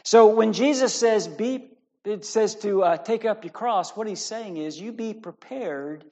So 0.03 0.29
when 0.29 0.53
Jesus 0.53 0.95
says, 0.95 1.29
be, 1.29 1.71
it 2.05 2.25
says 2.25 2.57
to 2.57 2.83
uh, 2.83 2.97
take 2.97 3.25
up 3.25 3.45
your 3.45 3.53
cross, 3.53 3.97
what 3.97 4.07
he's 4.07 4.25
saying 4.25 4.57
is, 4.57 4.81
you 4.81 4.93
be 4.93 5.15
prepared 5.15 6.05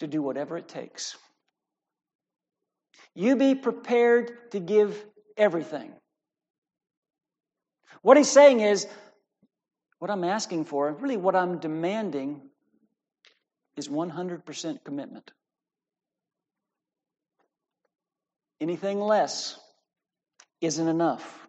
to 0.00 0.06
do 0.06 0.22
whatever 0.22 0.56
it 0.56 0.68
takes. 0.68 1.16
You 3.14 3.36
be 3.36 3.54
prepared 3.54 4.50
to 4.52 4.60
give 4.60 5.04
everything. 5.36 5.92
What 8.02 8.16
he's 8.16 8.30
saying 8.30 8.60
is, 8.60 8.86
what 9.98 10.10
I'm 10.10 10.24
asking 10.24 10.64
for, 10.64 10.92
really 10.92 11.16
what 11.16 11.36
I'm 11.36 11.58
demanding, 11.58 12.40
is 13.76 13.88
100% 13.88 14.84
commitment. 14.84 15.30
Anything 18.60 19.00
less 19.00 19.58
isn't 20.60 20.88
enough. 20.88 21.48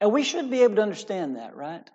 And 0.00 0.12
we 0.12 0.22
should 0.22 0.50
be 0.50 0.62
able 0.62 0.76
to 0.76 0.82
understand 0.82 1.36
that, 1.36 1.56
right? 1.56 1.88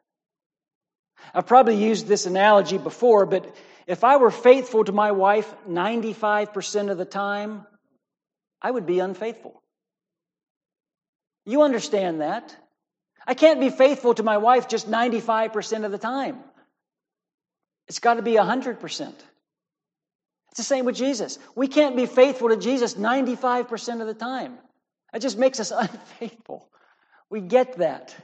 I've 1.34 1.48
probably 1.48 1.76
used 1.76 2.08
this 2.08 2.26
analogy 2.26 2.78
before, 2.78 3.26
but 3.26 3.56
if 3.88 4.04
I 4.04 4.18
were 4.18 4.32
faithful 4.32 4.84
to 4.84 4.92
my 4.92 5.12
wife 5.12 5.52
95% 5.68 6.92
of 6.92 6.98
the 6.98 7.06
time, 7.06 7.66
I 8.62 8.72
would 8.72 8.86
be 8.86 9.00
unfaithful. 9.00 9.62
You 11.46 11.64
understand 11.64 12.22
that. 12.22 12.56
I 13.30 13.36
can't 13.36 13.60
be 13.60 13.70
faithful 13.70 14.16
to 14.16 14.24
my 14.24 14.40
wife 14.40 14.68
just 14.68 14.90
95% 14.90 15.86
of 15.86 15.92
the 15.92 16.00
time. 16.00 16.40
It's 17.88 18.00
got 18.00 18.16
to 18.16 18.24
be 18.24 18.32
100%. 18.32 18.82
It's 20.50 20.58
the 20.58 20.64
same 20.64 20.84
with 20.84 20.96
Jesus. 20.96 21.38
We 21.54 21.68
can't 21.68 21.96
be 21.96 22.08
faithful 22.08 22.50
to 22.50 22.58
Jesus 22.58 22.96
95% 22.96 24.02
of 24.02 24.08
the 24.08 24.16
time. 24.16 24.58
That 25.14 25.22
just 25.22 25.38
makes 25.38 25.60
us 25.60 25.70
unfaithful. 25.76 26.72
We 27.30 27.42
get 27.42 27.78
that. 27.78 28.16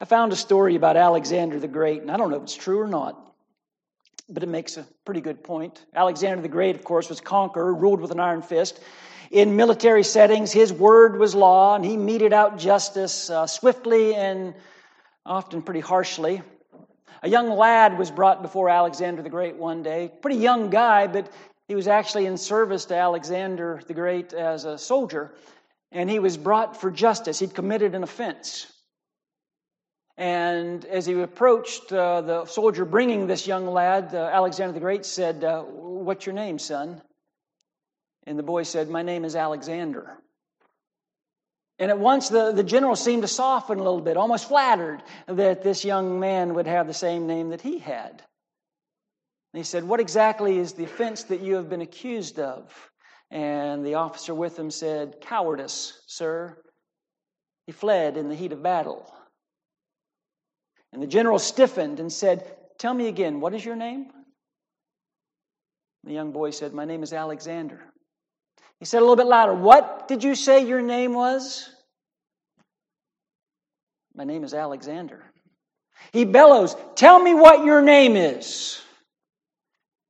I 0.00 0.04
found 0.04 0.32
a 0.32 0.36
story 0.36 0.76
about 0.76 0.96
Alexander 0.96 1.58
the 1.58 1.66
Great, 1.66 2.00
and 2.00 2.12
I 2.12 2.16
don't 2.16 2.30
know 2.30 2.36
if 2.36 2.44
it's 2.44 2.54
true 2.54 2.78
or 2.78 2.86
not, 2.86 3.34
but 4.28 4.44
it 4.44 4.48
makes 4.48 4.76
a 4.76 4.86
pretty 5.04 5.20
good 5.20 5.42
point. 5.42 5.84
Alexander 5.96 6.40
the 6.40 6.48
Great, 6.48 6.76
of 6.76 6.84
course, 6.84 7.08
was 7.08 7.20
conqueror, 7.20 7.74
ruled 7.74 8.00
with 8.00 8.12
an 8.12 8.20
iron 8.20 8.42
fist. 8.42 8.78
In 9.30 9.54
military 9.54 10.02
settings, 10.02 10.50
his 10.50 10.72
word 10.72 11.16
was 11.16 11.36
law, 11.36 11.76
and 11.76 11.84
he 11.84 11.96
meted 11.96 12.32
out 12.32 12.58
justice 12.58 13.30
uh, 13.30 13.46
swiftly 13.46 14.12
and 14.16 14.54
often 15.24 15.62
pretty 15.62 15.78
harshly. 15.78 16.42
A 17.22 17.28
young 17.28 17.48
lad 17.48 17.96
was 17.96 18.10
brought 18.10 18.42
before 18.42 18.68
Alexander 18.68 19.22
the 19.22 19.30
Great 19.30 19.54
one 19.54 19.84
day. 19.84 20.10
Pretty 20.20 20.38
young 20.38 20.68
guy, 20.68 21.06
but 21.06 21.30
he 21.68 21.76
was 21.76 21.86
actually 21.86 22.26
in 22.26 22.36
service 22.38 22.86
to 22.86 22.96
Alexander 22.96 23.80
the 23.86 23.94
Great 23.94 24.32
as 24.32 24.64
a 24.64 24.76
soldier, 24.76 25.32
and 25.92 26.10
he 26.10 26.18
was 26.18 26.36
brought 26.36 26.80
for 26.80 26.90
justice. 26.90 27.38
He'd 27.38 27.54
committed 27.54 27.94
an 27.94 28.02
offense. 28.02 28.66
And 30.16 30.84
as 30.86 31.06
he 31.06 31.20
approached 31.20 31.92
uh, 31.92 32.22
the 32.22 32.46
soldier 32.46 32.84
bringing 32.84 33.28
this 33.28 33.46
young 33.46 33.68
lad, 33.68 34.12
uh, 34.12 34.28
Alexander 34.32 34.72
the 34.72 34.80
Great 34.80 35.06
said, 35.06 35.44
uh, 35.44 35.62
What's 35.62 36.26
your 36.26 36.34
name, 36.34 36.58
son? 36.58 37.00
And 38.30 38.38
the 38.38 38.44
boy 38.44 38.62
said, 38.62 38.88
My 38.88 39.02
name 39.02 39.24
is 39.24 39.34
Alexander. 39.34 40.16
And 41.80 41.90
at 41.90 41.98
once 41.98 42.28
the, 42.28 42.52
the 42.52 42.62
general 42.62 42.94
seemed 42.94 43.22
to 43.22 43.28
soften 43.28 43.80
a 43.80 43.82
little 43.82 44.00
bit, 44.00 44.16
almost 44.16 44.46
flattered 44.46 45.02
that 45.26 45.64
this 45.64 45.84
young 45.84 46.20
man 46.20 46.54
would 46.54 46.68
have 46.68 46.86
the 46.86 46.94
same 46.94 47.26
name 47.26 47.50
that 47.50 47.60
he 47.60 47.80
had. 47.80 48.22
And 49.52 49.58
he 49.58 49.64
said, 49.64 49.82
What 49.82 49.98
exactly 49.98 50.58
is 50.58 50.74
the 50.74 50.84
offense 50.84 51.24
that 51.24 51.40
you 51.40 51.56
have 51.56 51.68
been 51.68 51.80
accused 51.80 52.38
of? 52.38 52.72
And 53.32 53.84
the 53.84 53.94
officer 53.94 54.32
with 54.32 54.56
him 54.56 54.70
said, 54.70 55.16
Cowardice, 55.20 56.00
sir. 56.06 56.56
He 57.66 57.72
fled 57.72 58.16
in 58.16 58.28
the 58.28 58.36
heat 58.36 58.52
of 58.52 58.62
battle. 58.62 59.12
And 60.92 61.02
the 61.02 61.08
general 61.08 61.40
stiffened 61.40 61.98
and 61.98 62.12
said, 62.12 62.46
Tell 62.78 62.94
me 62.94 63.08
again, 63.08 63.40
what 63.40 63.54
is 63.54 63.64
your 63.64 63.74
name? 63.74 64.12
The 66.04 66.12
young 66.12 66.30
boy 66.30 66.50
said, 66.50 66.72
My 66.72 66.84
name 66.84 67.02
is 67.02 67.12
Alexander. 67.12 67.89
He 68.80 68.86
said 68.86 68.98
a 68.98 69.00
little 69.00 69.16
bit 69.16 69.26
louder, 69.26 69.54
What 69.54 70.08
did 70.08 70.24
you 70.24 70.34
say 70.34 70.66
your 70.66 70.80
name 70.80 71.12
was? 71.12 71.70
My 74.14 74.24
name 74.24 74.42
is 74.42 74.54
Alexander. 74.54 75.22
He 76.12 76.24
bellows, 76.24 76.74
Tell 76.96 77.22
me 77.22 77.34
what 77.34 77.64
your 77.64 77.82
name 77.82 78.16
is. 78.16 78.80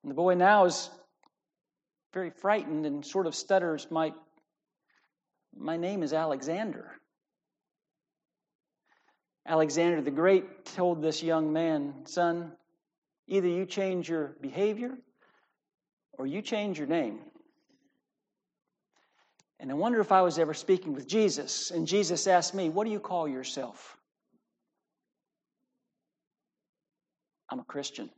And 0.02 0.10
the 0.10 0.14
boy 0.14 0.34
now 0.34 0.64
is 0.64 0.88
very 2.14 2.30
frightened 2.30 2.86
and 2.86 3.04
sort 3.04 3.26
of 3.26 3.34
stutters, 3.34 3.88
My, 3.90 4.12
my 5.56 5.76
name 5.76 6.04
is 6.04 6.12
Alexander. 6.12 6.92
Alexander 9.46 10.00
the 10.00 10.12
Great 10.12 10.64
told 10.64 11.02
this 11.02 11.24
young 11.24 11.52
man, 11.52 11.92
Son, 12.04 12.52
either 13.26 13.48
you 13.48 13.66
change 13.66 14.08
your 14.08 14.36
behavior 14.40 14.96
or 16.12 16.24
you 16.24 16.40
change 16.40 16.78
your 16.78 16.86
name. 16.86 17.18
And 19.60 19.70
I 19.70 19.74
wonder 19.74 20.00
if 20.00 20.10
I 20.10 20.22
was 20.22 20.38
ever 20.38 20.54
speaking 20.54 20.94
with 20.94 21.06
Jesus, 21.06 21.70
and 21.70 21.86
Jesus 21.86 22.26
asked 22.26 22.54
me, 22.54 22.70
What 22.70 22.84
do 22.84 22.90
you 22.90 22.98
call 22.98 23.28
yourself? 23.28 23.96
I'm 27.50 27.60
a 27.60 27.64
Christian. 27.64 28.08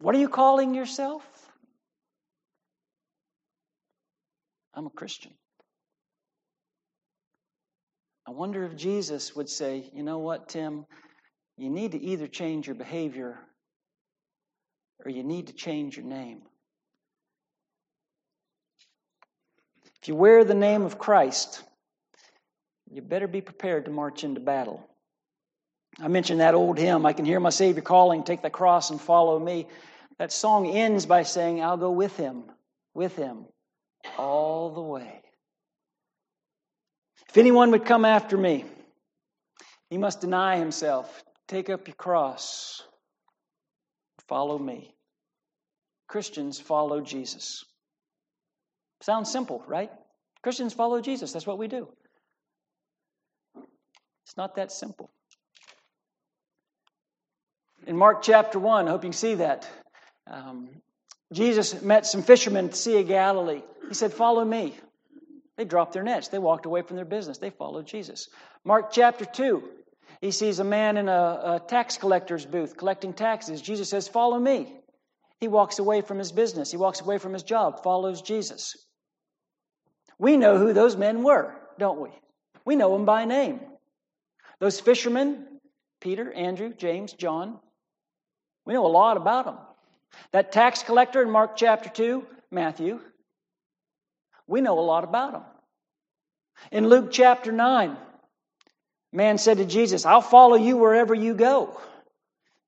What 0.00 0.14
are 0.14 0.18
you 0.18 0.30
calling 0.30 0.74
yourself? 0.74 1.22
I'm 4.72 4.86
a 4.86 4.90
Christian. 4.90 5.32
I 8.26 8.30
wonder 8.30 8.64
if 8.64 8.76
Jesus 8.76 9.34
would 9.34 9.48
say, 9.48 9.90
you 9.92 10.02
know 10.02 10.18
what, 10.18 10.48
Tim? 10.48 10.86
You 11.58 11.68
need 11.68 11.92
to 11.92 12.00
either 12.00 12.28
change 12.28 12.66
your 12.66 12.76
behavior 12.76 13.38
or 15.04 15.10
you 15.10 15.24
need 15.24 15.48
to 15.48 15.52
change 15.52 15.96
your 15.96 16.06
name. 16.06 16.42
If 20.02 20.08
you 20.08 20.14
wear 20.14 20.44
the 20.44 20.54
name 20.54 20.82
of 20.82 20.98
Christ, 20.98 21.62
you 22.90 23.02
better 23.02 23.28
be 23.28 23.40
prepared 23.40 23.84
to 23.84 23.90
march 23.90 24.24
into 24.24 24.40
battle. 24.40 24.88
I 25.98 26.08
mentioned 26.08 26.40
that 26.40 26.54
old 26.54 26.78
hymn, 26.78 27.04
I 27.04 27.12
can 27.12 27.24
hear 27.24 27.40
my 27.40 27.50
Savior 27.50 27.82
calling, 27.82 28.22
take 28.22 28.42
the 28.42 28.50
cross 28.50 28.90
and 28.90 29.00
follow 29.00 29.38
me. 29.38 29.66
That 30.18 30.32
song 30.32 30.66
ends 30.66 31.04
by 31.04 31.24
saying, 31.24 31.62
I'll 31.62 31.76
go 31.76 31.90
with 31.90 32.16
him, 32.16 32.44
with 32.94 33.16
him, 33.16 33.44
all 34.16 34.70
the 34.70 34.80
way. 34.80 35.20
If 37.28 37.36
anyone 37.36 37.70
would 37.72 37.84
come 37.84 38.04
after 38.04 38.36
me, 38.36 38.64
he 39.90 39.98
must 39.98 40.20
deny 40.20 40.56
himself, 40.56 41.24
take 41.46 41.68
up 41.68 41.86
your 41.86 41.96
cross, 41.96 42.82
follow 44.28 44.58
me. 44.58 44.94
Christians 46.08 46.58
follow 46.58 47.00
Jesus. 47.00 47.64
Sounds 49.02 49.30
simple, 49.30 49.62
right? 49.66 49.90
Christians 50.42 50.74
follow 50.74 51.00
Jesus. 51.00 51.32
That's 51.32 51.46
what 51.46 51.58
we 51.58 51.68
do. 51.68 51.88
It's 54.24 54.36
not 54.36 54.56
that 54.56 54.70
simple. 54.70 55.10
In 57.86 57.96
Mark 57.96 58.22
chapter 58.22 58.58
1, 58.58 58.86
I 58.86 58.90
hope 58.90 59.02
you 59.02 59.08
can 59.08 59.12
see 59.12 59.34
that. 59.36 59.68
Um, 60.26 60.68
Jesus 61.32 61.82
met 61.82 62.06
some 62.06 62.22
fishermen 62.22 62.66
at 62.66 62.70
the 62.72 62.76
Sea 62.76 63.00
of 63.00 63.08
Galilee. 63.08 63.62
He 63.88 63.94
said, 63.94 64.12
Follow 64.12 64.44
me. 64.44 64.76
They 65.56 65.64
dropped 65.64 65.92
their 65.92 66.02
nets. 66.02 66.28
They 66.28 66.38
walked 66.38 66.66
away 66.66 66.82
from 66.82 66.96
their 66.96 67.04
business. 67.04 67.38
They 67.38 67.50
followed 67.50 67.86
Jesus. 67.86 68.28
Mark 68.64 68.92
chapter 68.92 69.24
2, 69.24 69.62
he 70.20 70.30
sees 70.30 70.58
a 70.58 70.64
man 70.64 70.96
in 70.96 71.08
a, 71.08 71.12
a 71.12 71.62
tax 71.66 71.96
collector's 71.96 72.46
booth 72.46 72.76
collecting 72.76 73.12
taxes. 73.12 73.62
Jesus 73.62 73.88
says, 73.88 74.08
Follow 74.08 74.38
me. 74.38 74.72
He 75.40 75.48
walks 75.48 75.78
away 75.78 76.02
from 76.02 76.18
his 76.18 76.32
business. 76.32 76.70
He 76.70 76.76
walks 76.76 77.00
away 77.00 77.18
from 77.18 77.32
his 77.32 77.42
job, 77.42 77.82
follows 77.82 78.20
Jesus. 78.20 78.76
We 80.20 80.36
know 80.36 80.58
who 80.58 80.74
those 80.74 80.98
men 80.98 81.22
were, 81.22 81.54
don't 81.78 81.98
we? 81.98 82.10
We 82.66 82.76
know 82.76 82.92
them 82.92 83.06
by 83.06 83.24
name. 83.24 83.58
Those 84.58 84.78
fishermen, 84.78 85.46
Peter, 86.02 86.30
Andrew, 86.30 86.74
James, 86.74 87.14
John, 87.14 87.58
we 88.66 88.74
know 88.74 88.84
a 88.84 88.88
lot 88.88 89.16
about 89.16 89.46
them. 89.46 89.56
That 90.32 90.52
tax 90.52 90.82
collector 90.82 91.22
in 91.22 91.30
Mark 91.30 91.56
chapter 91.56 91.88
2, 91.88 92.26
Matthew, 92.50 93.00
we 94.46 94.60
know 94.60 94.78
a 94.78 94.80
lot 94.80 95.04
about 95.04 95.32
them. 95.32 95.42
In 96.70 96.88
Luke 96.88 97.10
chapter 97.10 97.50
9, 97.50 97.96
man 99.14 99.38
said 99.38 99.56
to 99.56 99.64
Jesus, 99.64 100.04
I'll 100.04 100.20
follow 100.20 100.56
you 100.56 100.76
wherever 100.76 101.14
you 101.14 101.32
go. 101.32 101.80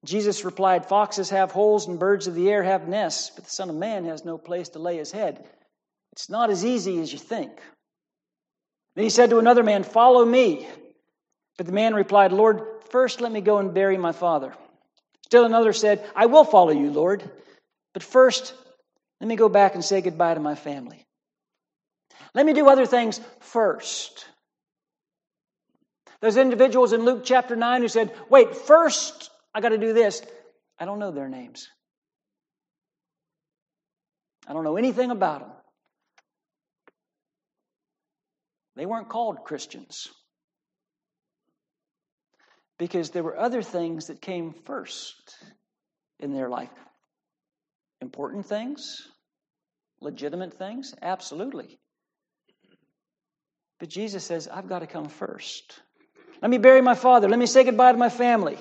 Jesus 0.07 0.43
replied, 0.43 0.87
Foxes 0.87 1.29
have 1.29 1.53
holes 1.53 1.87
and 1.87 1.99
birds 1.99 2.27
of 2.27 2.35
the 2.35 2.51
air 2.51 2.63
have 2.63 2.89
nests, 2.89 3.29
but 3.29 3.45
the 3.45 3.51
Son 3.51 3.69
of 3.69 3.77
Man 3.77 4.07
has 4.07 4.25
no 4.25 4.39
place 4.39 4.71
to 4.71 4.79
lay 4.79 4.97
his 4.97 5.13
head. 5.13 5.45
It's 6.13 6.29
not 6.29 6.51
as 6.51 6.65
easy 6.65 7.01
as 7.01 7.13
you 7.13 7.19
think. 7.19 7.53
Then 8.95 9.05
he 9.05 9.11
said 9.11 9.31
to 9.31 9.39
another 9.39 9.63
man, 9.63 9.83
Follow 9.83 10.25
me. 10.25 10.67
But 11.57 11.67
the 11.67 11.73
man 11.73 11.95
replied, 11.95 12.33
Lord, 12.33 12.63
first 12.91 13.21
let 13.21 13.33
me 13.33 13.41
go 13.41 13.59
and 13.59 13.75
bury 13.75 13.99
my 13.99 14.13
father. 14.13 14.55
Still 15.27 15.45
another 15.45 15.73
said, 15.73 16.05
I 16.15 16.27
will 16.27 16.45
follow 16.45 16.73
you, 16.73 16.91
Lord, 16.91 17.23
but 17.95 18.03
first 18.03 18.55
let 19.21 19.29
me 19.29 19.37
go 19.37 19.49
back 19.49 19.75
and 19.75 19.85
say 19.85 20.01
goodbye 20.01 20.35
to 20.35 20.41
my 20.41 20.55
family. 20.55 21.07
Let 22.35 22.47
me 22.47 22.53
do 22.53 22.69
other 22.69 22.87
things 22.87 23.21
first. 23.41 24.27
Those 26.21 26.37
individuals 26.37 26.93
in 26.93 27.05
Luke 27.05 27.23
chapter 27.25 27.57
9 27.57 27.83
who 27.83 27.89
said, 27.89 28.15
Wait, 28.29 28.57
first 28.57 29.31
I 29.55 29.61
got 29.61 29.71
to 29.71 29.79
do 29.79 29.93
this. 29.93 30.23
I 30.79 30.85
don't 30.85 30.99
know 30.99 31.11
their 31.11 31.29
names. 31.29 31.69
I 34.47 34.53
don't 34.53 34.65
know 34.65 34.77
anything 34.77 35.11
about 35.11 35.41
them. 35.41 35.51
They 38.77 38.87
weren't 38.87 39.09
called 39.09 39.45
Christians 39.45 40.09
because 42.79 43.11
there 43.11 43.23
were 43.23 43.39
other 43.39 43.63
things 43.63 44.07
that 44.07 44.21
came 44.21 44.55
first 44.65 45.37
in 46.19 46.33
their 46.33 46.49
life. 46.49 46.71
Important 48.01 48.47
things, 48.47 49.07
legitimate 50.01 50.55
things, 50.55 50.95
absolutely. 51.01 51.79
But 53.79 53.89
Jesus 53.89 54.25
says, 54.25 54.49
I've 54.49 54.69
got 54.69 54.81
to 54.81 54.87
come 54.87 55.09
first. 55.09 55.81
Let 56.41 56.51
me 56.51 56.59
bury 56.59 56.81
my 56.81 56.95
father. 56.95 57.29
Let 57.29 57.39
me 57.39 57.47
say 57.47 57.65
goodbye 57.65 57.93
to 57.93 57.99
my 57.99 58.09
family. 58.09 58.55
If 58.55 58.61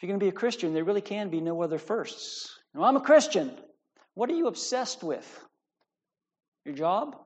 you're 0.00 0.08
going 0.08 0.18
to 0.18 0.24
be 0.24 0.30
a 0.30 0.32
Christian, 0.32 0.74
there 0.74 0.84
really 0.84 1.00
can 1.00 1.28
be 1.28 1.40
no 1.40 1.62
other 1.62 1.78
firsts. 1.78 2.58
Now, 2.74 2.82
I'm 2.84 2.96
a 2.96 3.00
Christian. 3.00 3.52
What 4.14 4.30
are 4.30 4.34
you 4.34 4.48
obsessed 4.48 5.04
with? 5.04 5.44
Your 6.64 6.74
job? 6.74 7.16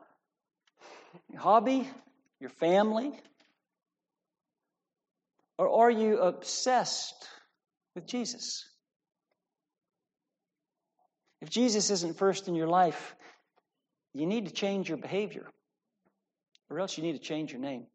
Your 1.30 1.40
hobby? 1.40 1.88
Your 2.40 2.50
family? 2.50 3.12
Or 5.58 5.84
are 5.84 5.90
you 5.90 6.18
obsessed 6.18 7.26
with 7.94 8.06
Jesus? 8.06 8.64
If 11.40 11.50
Jesus 11.50 11.90
isn't 11.90 12.16
first 12.18 12.48
in 12.48 12.54
your 12.54 12.68
life, 12.68 13.14
you 14.14 14.26
need 14.26 14.46
to 14.46 14.52
change 14.52 14.88
your 14.88 14.98
behavior 14.98 15.46
or 16.70 16.80
else 16.80 16.96
you 16.96 17.04
need 17.04 17.12
to 17.12 17.18
change 17.18 17.52
your 17.52 17.60
name. 17.60 17.86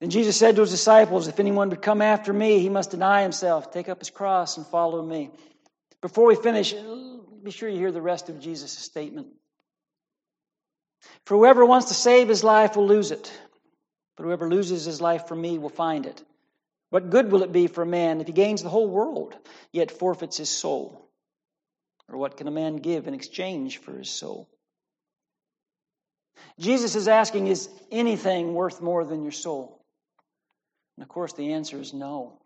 Then 0.00 0.10
Jesus 0.10 0.36
said 0.36 0.54
to 0.54 0.60
his 0.60 0.70
disciples, 0.70 1.26
If 1.26 1.40
anyone 1.40 1.70
would 1.70 1.82
come 1.82 2.02
after 2.02 2.32
me, 2.32 2.60
he 2.60 2.68
must 2.68 2.92
deny 2.92 3.22
himself, 3.22 3.72
take 3.72 3.88
up 3.88 3.98
his 3.98 4.10
cross, 4.10 4.56
and 4.56 4.66
follow 4.66 5.02
me. 5.02 5.30
Before 6.00 6.26
we 6.26 6.36
finish, 6.36 6.72
be 7.42 7.50
sure 7.50 7.68
you 7.68 7.78
hear 7.78 7.90
the 7.90 8.00
rest 8.00 8.28
of 8.28 8.38
Jesus' 8.38 8.70
statement. 8.78 9.28
For 11.28 11.36
whoever 11.36 11.66
wants 11.66 11.88
to 11.88 11.94
save 11.94 12.26
his 12.26 12.42
life 12.42 12.74
will 12.74 12.86
lose 12.86 13.10
it, 13.10 13.30
but 14.16 14.24
whoever 14.24 14.48
loses 14.48 14.86
his 14.86 15.02
life 15.02 15.28
for 15.28 15.36
me 15.36 15.58
will 15.58 15.68
find 15.68 16.06
it. 16.06 16.24
What 16.88 17.10
good 17.10 17.30
will 17.30 17.42
it 17.42 17.52
be 17.52 17.66
for 17.66 17.82
a 17.82 17.86
man 17.86 18.22
if 18.22 18.28
he 18.28 18.32
gains 18.32 18.62
the 18.62 18.70
whole 18.70 18.88
world, 18.88 19.36
yet 19.70 19.90
forfeits 19.90 20.38
his 20.38 20.48
soul? 20.48 21.06
Or 22.08 22.16
what 22.16 22.38
can 22.38 22.48
a 22.48 22.50
man 22.50 22.76
give 22.76 23.06
in 23.06 23.12
exchange 23.12 23.76
for 23.76 23.92
his 23.92 24.08
soul? 24.08 24.48
Jesus 26.58 26.94
is 26.94 27.08
asking, 27.08 27.48
Is 27.48 27.68
anything 27.92 28.54
worth 28.54 28.80
more 28.80 29.04
than 29.04 29.22
your 29.22 29.32
soul? 29.32 29.84
And 30.96 31.02
of 31.02 31.10
course, 31.10 31.34
the 31.34 31.52
answer 31.52 31.78
is 31.78 31.92
no. 31.92 32.40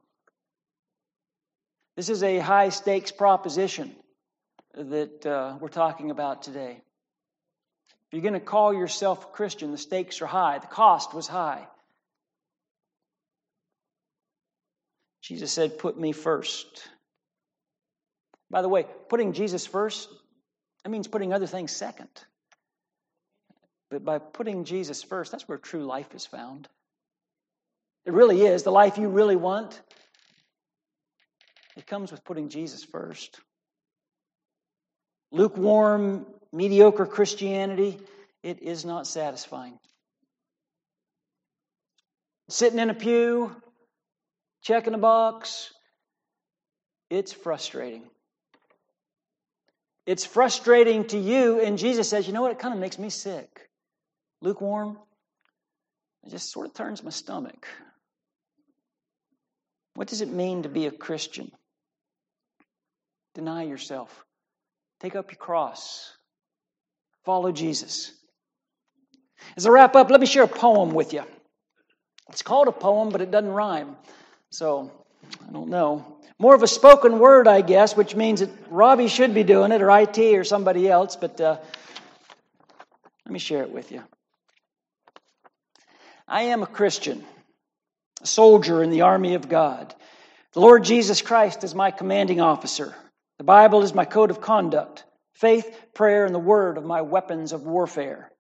This 1.95 2.09
is 2.09 2.25
a 2.25 2.41
high 2.41 2.71
stakes 2.71 3.13
proposition 3.13 3.95
that 4.75 5.25
uh, 5.25 5.57
we're 5.61 5.69
talking 5.69 6.11
about 6.11 6.43
today. 6.43 6.83
If 8.13 8.17
you're 8.17 8.31
going 8.31 8.39
to 8.39 8.47
call 8.47 8.75
yourself 8.75 9.25
a 9.25 9.29
Christian, 9.29 9.73
the 9.73 9.79
stakes 9.79 10.21
are 10.21 10.27
high, 10.27 10.59
the 10.59 10.67
cost 10.67 11.15
was 11.15 11.27
high. 11.27 11.67
Jesus 15.23 15.51
said, 15.51 15.79
Put 15.79 15.99
me 15.99 16.13
first. 16.13 16.67
By 18.51 18.61
the 18.61 18.69
way, 18.69 18.85
putting 19.09 19.33
Jesus 19.33 19.67
first, 19.67 20.11
that 20.85 20.91
means 20.91 21.09
putting 21.09 21.33
other 21.33 21.47
things 21.47 21.73
second. 21.73 22.11
But 23.91 24.05
by 24.05 24.19
putting 24.19 24.65
Jesus 24.65 25.03
first, 25.03 25.33
that's 25.33 25.49
where 25.49 25.57
true 25.57 25.85
life 25.85 26.15
is 26.15 26.27
found. 26.27 26.69
It 28.05 28.13
really 28.13 28.43
is. 28.43 28.63
The 28.63 28.73
life 28.73 28.99
you 28.99 29.09
really 29.09 29.37
want, 29.37 29.81
it 31.79 31.87
comes 31.87 32.11
with 32.11 32.25
putting 32.25 32.51
Jesus 32.51 32.85
first. 32.85 33.41
Lukewarm, 35.31 36.27
mediocre 36.53 37.07
Christianity, 37.07 37.99
it 38.43 38.63
is 38.63 38.85
not 38.85 39.07
satisfying. 39.07 39.79
Sitting 42.49 42.79
in 42.79 42.91
a 42.91 42.95
pew, 42.95 43.55
checking 44.63 44.95
a 44.95 44.99
box, 44.99 45.73
it's 47.09 47.33
frustrating. 47.33 48.03
It's 50.07 50.25
frustrating 50.25 51.07
to 51.09 51.19
you, 51.19 51.61
and 51.61 51.79
Jesus 51.79 52.09
says, 52.09 52.27
you 52.27 52.33
know 52.33 52.43
what? 52.43 52.53
It 52.53 52.59
kind 52.59 52.75
of 52.75 52.81
makes 52.81 52.99
me 52.99 53.09
sick. 53.09 53.69
Lukewarm, 54.41 54.99
it 56.25 56.31
just 56.31 56.51
sort 56.51 56.67
of 56.67 56.75
turns 56.75 57.03
my 57.03 57.11
stomach. 57.11 57.67
What 59.95 60.09
does 60.09 60.21
it 60.21 60.29
mean 60.29 60.65
to 60.65 60.69
be 60.69 60.87
a 60.87 60.91
Christian? 60.91 61.53
Deny 63.35 63.63
yourself. 63.63 64.25
Take 65.01 65.15
up 65.15 65.31
your 65.31 65.39
cross. 65.39 66.13
Follow 67.25 67.53
Jesus. 67.53 68.13
As 69.57 69.67
I 69.67 69.71
wrap 69.71 69.97
up, 69.97 70.11
let 70.11 70.21
me 70.21 70.27
share 70.27 70.45
a 70.45 70.49
poem 70.49 70.91
with 70.91 71.13
you. 71.13 71.25
It's 72.29 72.43
called 72.43 72.69
a 72.69 72.73
poem, 72.73 73.11
but 73.11 73.21
it 73.21 73.31
doesn't 73.31 73.51
rhyme. 73.51 73.97
So, 74.51 74.91
I 75.49 75.53
don't 75.53 75.69
know. 75.69 76.19
More 76.39 76.55
of 76.55 76.63
a 76.63 76.67
spoken 76.67 77.19
word, 77.19 77.47
I 77.47 77.61
guess, 77.61 77.97
which 77.97 78.17
means 78.17 78.41
that 78.41 78.51
Robbie 78.69 79.09
should 79.09 79.35
be 79.35 79.45
doing 79.45 79.71
it, 79.73 79.83
or 79.83 79.91
IT, 79.91 80.19
or 80.19 80.45
somebody 80.45 80.89
else, 80.89 81.17
but 81.17 81.41
uh, 81.41 81.59
let 83.25 83.33
me 83.33 83.39
share 83.39 83.63
it 83.63 83.71
with 83.71 83.93
you. 83.93 84.03
I 86.27 86.45
am 86.45 86.63
a 86.63 86.67
Christian, 86.67 87.25
a 88.23 88.27
soldier 88.27 88.83
in 88.83 88.91
the 88.91 89.03
army 89.03 89.35
of 89.35 89.49
God. 89.49 89.95
The 90.53 90.61
Lord 90.61 90.85
Jesus 90.85 91.23
Christ 91.23 91.65
is 91.65 91.75
my 91.75 91.91
commanding 91.91 92.41
officer. 92.41 92.95
The 93.39 93.45
Bible 93.45 93.83
is 93.83 93.95
my 93.95 94.05
code 94.05 94.31
of 94.31 94.41
conduct. 94.41 95.05
Faith, 95.43 95.77
prayer, 95.93 96.25
and 96.25 96.33
the 96.33 96.39
word 96.39 96.79
of 96.79 96.85
my 96.85 97.03
weapons 97.03 97.53
of 97.53 97.67
warfare. 97.67 98.31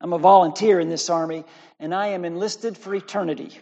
I'm 0.00 0.12
a 0.12 0.18
volunteer 0.18 0.80
in 0.80 0.88
this 0.88 1.08
army, 1.08 1.44
and 1.78 1.94
I 1.94 2.08
am 2.08 2.24
enlisted 2.24 2.76
for 2.76 2.92
eternity. 2.92 3.56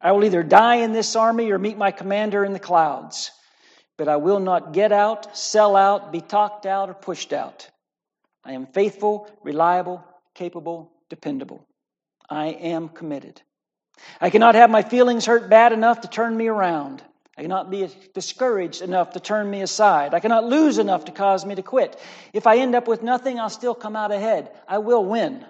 I 0.00 0.10
will 0.10 0.24
either 0.24 0.42
die 0.42 0.78
in 0.78 0.90
this 0.90 1.14
army 1.14 1.52
or 1.52 1.60
meet 1.60 1.78
my 1.78 1.92
commander 1.92 2.44
in 2.44 2.52
the 2.54 2.58
clouds, 2.58 3.30
but 3.96 4.08
I 4.08 4.16
will 4.16 4.40
not 4.40 4.72
get 4.72 4.90
out, 4.90 5.38
sell 5.38 5.76
out, 5.76 6.10
be 6.10 6.20
talked 6.20 6.66
out, 6.66 6.90
or 6.90 6.94
pushed 6.94 7.32
out. 7.32 7.70
I 8.42 8.54
am 8.54 8.66
faithful, 8.66 9.30
reliable, 9.44 10.04
capable, 10.34 10.90
dependable. 11.08 11.64
I 12.28 12.46
am 12.46 12.88
committed. 12.88 13.40
I 14.20 14.30
cannot 14.30 14.56
have 14.56 14.70
my 14.70 14.82
feelings 14.82 15.24
hurt 15.24 15.48
bad 15.48 15.72
enough 15.72 16.00
to 16.00 16.08
turn 16.08 16.36
me 16.36 16.48
around. 16.48 17.00
I 17.38 17.42
cannot 17.42 17.70
be 17.70 17.88
discouraged 18.12 18.82
enough 18.82 19.12
to 19.12 19.20
turn 19.20 19.50
me 19.50 19.62
aside. 19.62 20.14
I 20.14 20.20
cannot 20.20 20.44
lose 20.44 20.78
enough 20.78 21.06
to 21.06 21.12
cause 21.12 21.46
me 21.46 21.54
to 21.54 21.62
quit. 21.62 21.98
If 22.32 22.46
I 22.46 22.58
end 22.58 22.74
up 22.74 22.88
with 22.88 23.02
nothing, 23.02 23.38
I'll 23.38 23.48
still 23.48 23.74
come 23.74 23.96
out 23.96 24.12
ahead. 24.12 24.50
I 24.68 24.78
will 24.78 25.04
win. 25.04 25.44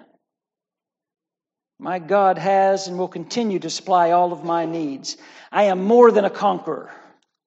My 1.79 1.97
God 1.97 2.37
has 2.37 2.87
and 2.87 2.97
will 2.97 3.07
continue 3.07 3.59
to 3.59 3.69
supply 3.69 4.11
all 4.11 4.31
of 4.31 4.43
my 4.43 4.65
needs. 4.65 5.17
I 5.51 5.63
am 5.63 5.83
more 5.83 6.11
than 6.11 6.25
a 6.25 6.29
conqueror. 6.29 6.91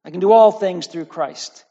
I 0.05 0.11
can 0.11 0.21
do 0.21 0.33
all 0.33 0.51
things 0.51 0.89
through 0.89 1.07
Christ. 1.07 1.65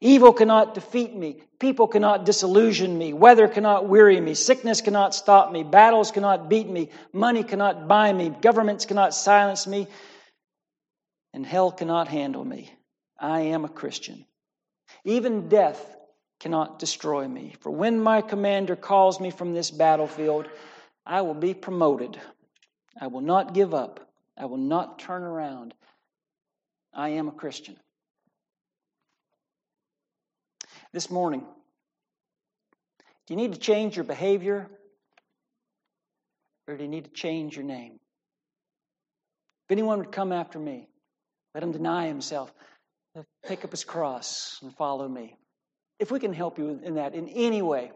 Evil 0.00 0.32
cannot 0.32 0.74
defeat 0.74 1.14
me. 1.14 1.40
People 1.60 1.86
cannot 1.86 2.26
disillusion 2.26 2.98
me. 2.98 3.12
Weather 3.12 3.46
cannot 3.46 3.88
weary 3.88 4.20
me. 4.20 4.34
Sickness 4.34 4.80
cannot 4.80 5.14
stop 5.14 5.52
me. 5.52 5.62
Battles 5.62 6.10
cannot 6.10 6.50
beat 6.50 6.68
me. 6.68 6.90
Money 7.12 7.44
cannot 7.44 7.86
buy 7.86 8.12
me. 8.12 8.30
Governments 8.30 8.84
cannot 8.84 9.14
silence 9.14 9.68
me 9.68 9.86
and 11.32 11.46
hell 11.46 11.72
cannot 11.72 12.08
handle 12.08 12.44
me. 12.44 12.70
I 13.18 13.40
am 13.40 13.64
a 13.64 13.68
Christian. 13.68 14.26
Even 15.04 15.48
death 15.48 15.96
cannot 16.40 16.78
destroy 16.78 17.26
me. 17.26 17.54
For 17.60 17.70
when 17.70 18.00
my 18.00 18.20
commander 18.20 18.76
calls 18.76 19.20
me 19.20 19.30
from 19.30 19.54
this 19.54 19.70
battlefield, 19.70 20.48
I 21.06 21.22
will 21.22 21.34
be 21.34 21.54
promoted. 21.54 22.20
I 23.00 23.06
will 23.06 23.20
not 23.20 23.54
give 23.54 23.74
up. 23.74 24.08
I 24.36 24.46
will 24.46 24.58
not 24.58 24.98
turn 24.98 25.22
around. 25.22 25.74
I 26.92 27.10
am 27.10 27.28
a 27.28 27.32
Christian. 27.32 27.76
This 30.92 31.10
morning, 31.10 31.46
do 33.26 33.34
you 33.34 33.36
need 33.36 33.54
to 33.54 33.58
change 33.58 33.96
your 33.96 34.04
behavior 34.04 34.68
or 36.66 36.76
do 36.76 36.82
you 36.82 36.90
need 36.90 37.04
to 37.04 37.10
change 37.10 37.56
your 37.56 37.64
name? 37.64 37.94
If 39.64 39.70
anyone 39.70 39.98
would 39.98 40.12
come 40.12 40.32
after 40.32 40.58
me, 40.58 40.88
let 41.54 41.62
him 41.62 41.72
deny 41.72 42.06
himself, 42.06 42.52
pick 43.46 43.64
up 43.64 43.70
his 43.70 43.84
cross, 43.84 44.58
and 44.62 44.74
follow 44.76 45.08
me. 45.08 45.36
If 45.98 46.10
we 46.10 46.18
can 46.18 46.32
help 46.32 46.58
you 46.58 46.80
in 46.82 46.94
that 46.94 47.14
in 47.14 47.28
any 47.28 47.62
way, 47.62 47.90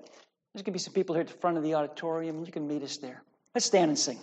there's 0.53 0.63
going 0.63 0.65
to 0.65 0.73
be 0.73 0.79
some 0.79 0.95
people 0.95 1.15
here 1.15 1.23
at 1.23 1.29
the 1.29 1.35
front 1.35 1.57
of 1.57 1.63
the 1.63 1.75
auditorium. 1.75 2.45
You 2.45 2.53
can 2.53 2.69
meet 2.69 2.83
us 2.83 2.99
there. 2.99 3.23
Let's 3.55 3.67
stand 3.67 3.91
and 3.91 3.99
sing. 3.99 4.19